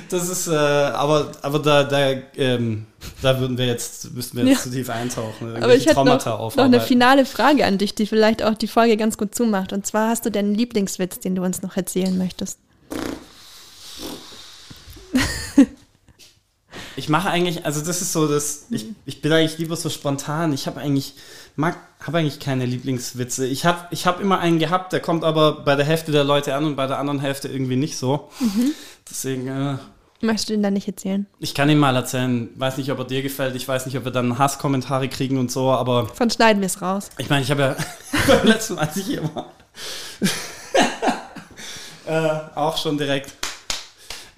[0.10, 2.86] Das ist, äh, aber, aber da, da, ähm,
[3.22, 4.64] da würden wir jetzt, müssten wir jetzt Ja.
[4.64, 5.56] zu tief eintauchen.
[5.64, 8.98] Aber ich hätte noch, noch eine finale Frage an dich, die vielleicht auch die Folge
[8.98, 9.72] ganz gut zumacht.
[9.72, 12.60] Und zwar hast du deinen Lieblingswitz, den du uns noch erzählen möchtest?
[16.96, 20.52] Ich mache eigentlich, also das ist so, das, ich, ich bin eigentlich lieber so spontan.
[20.54, 21.16] Ich habe eigentlich,
[21.56, 23.48] mag, habe eigentlich keine Lieblingswitze.
[23.48, 26.54] Ich habe ich hab immer einen gehabt, der kommt aber bei der Hälfte der Leute
[26.54, 28.30] an und bei der anderen Hälfte irgendwie nicht so.
[29.10, 29.78] Deswegen, äh,
[30.24, 31.26] Möchtest du den dann nicht erzählen?
[31.40, 32.50] ich kann ihn mal erzählen.
[32.56, 33.56] Weiß nicht, ob er dir gefällt.
[33.56, 36.82] Ich weiß nicht, ob wir dann Hasskommentare kriegen und so, aber Von schneiden wir es
[36.82, 37.10] raus.
[37.18, 37.76] ich meine, ich habe ja
[38.28, 39.52] beim letzten Mal, als ich hier war,
[42.06, 43.34] äh, auch schon direkt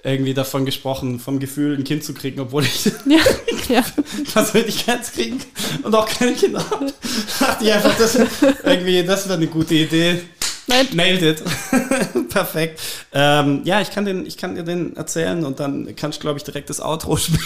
[0.04, 3.20] irgendwie davon gesprochen, vom Gefühl, ein Kind zu kriegen, obwohl ich Ja,
[3.68, 3.84] ja.
[4.32, 5.42] Persönlichkeitskriegen
[5.82, 6.92] und auch keine Kinder habe.
[7.40, 8.18] Dachte ich einfach, das,
[8.62, 10.20] irgendwie, das wäre eine gute Idee.
[10.66, 11.42] Nein, Nailed it.
[12.28, 12.80] Perfekt.
[13.12, 16.38] Ähm, ja, ich kann, den, ich kann dir den erzählen und dann kannst du, glaube
[16.38, 17.40] ich, direkt das Outro spielen.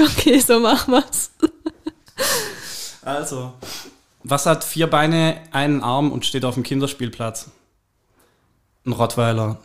[0.00, 1.30] okay, so machen wir's.
[3.02, 3.52] Also,
[4.22, 7.50] was hat vier Beine, einen Arm und steht auf dem Kinderspielplatz?
[8.84, 9.58] Ein Rottweiler.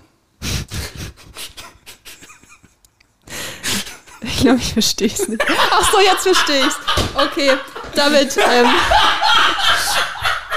[4.23, 5.43] Ich glaube, ich verstehe es nicht.
[5.71, 6.77] Ach so, jetzt verstehe ich's.
[7.13, 7.51] Okay,
[7.95, 8.69] damit ähm,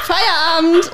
[0.04, 0.90] Feierabend.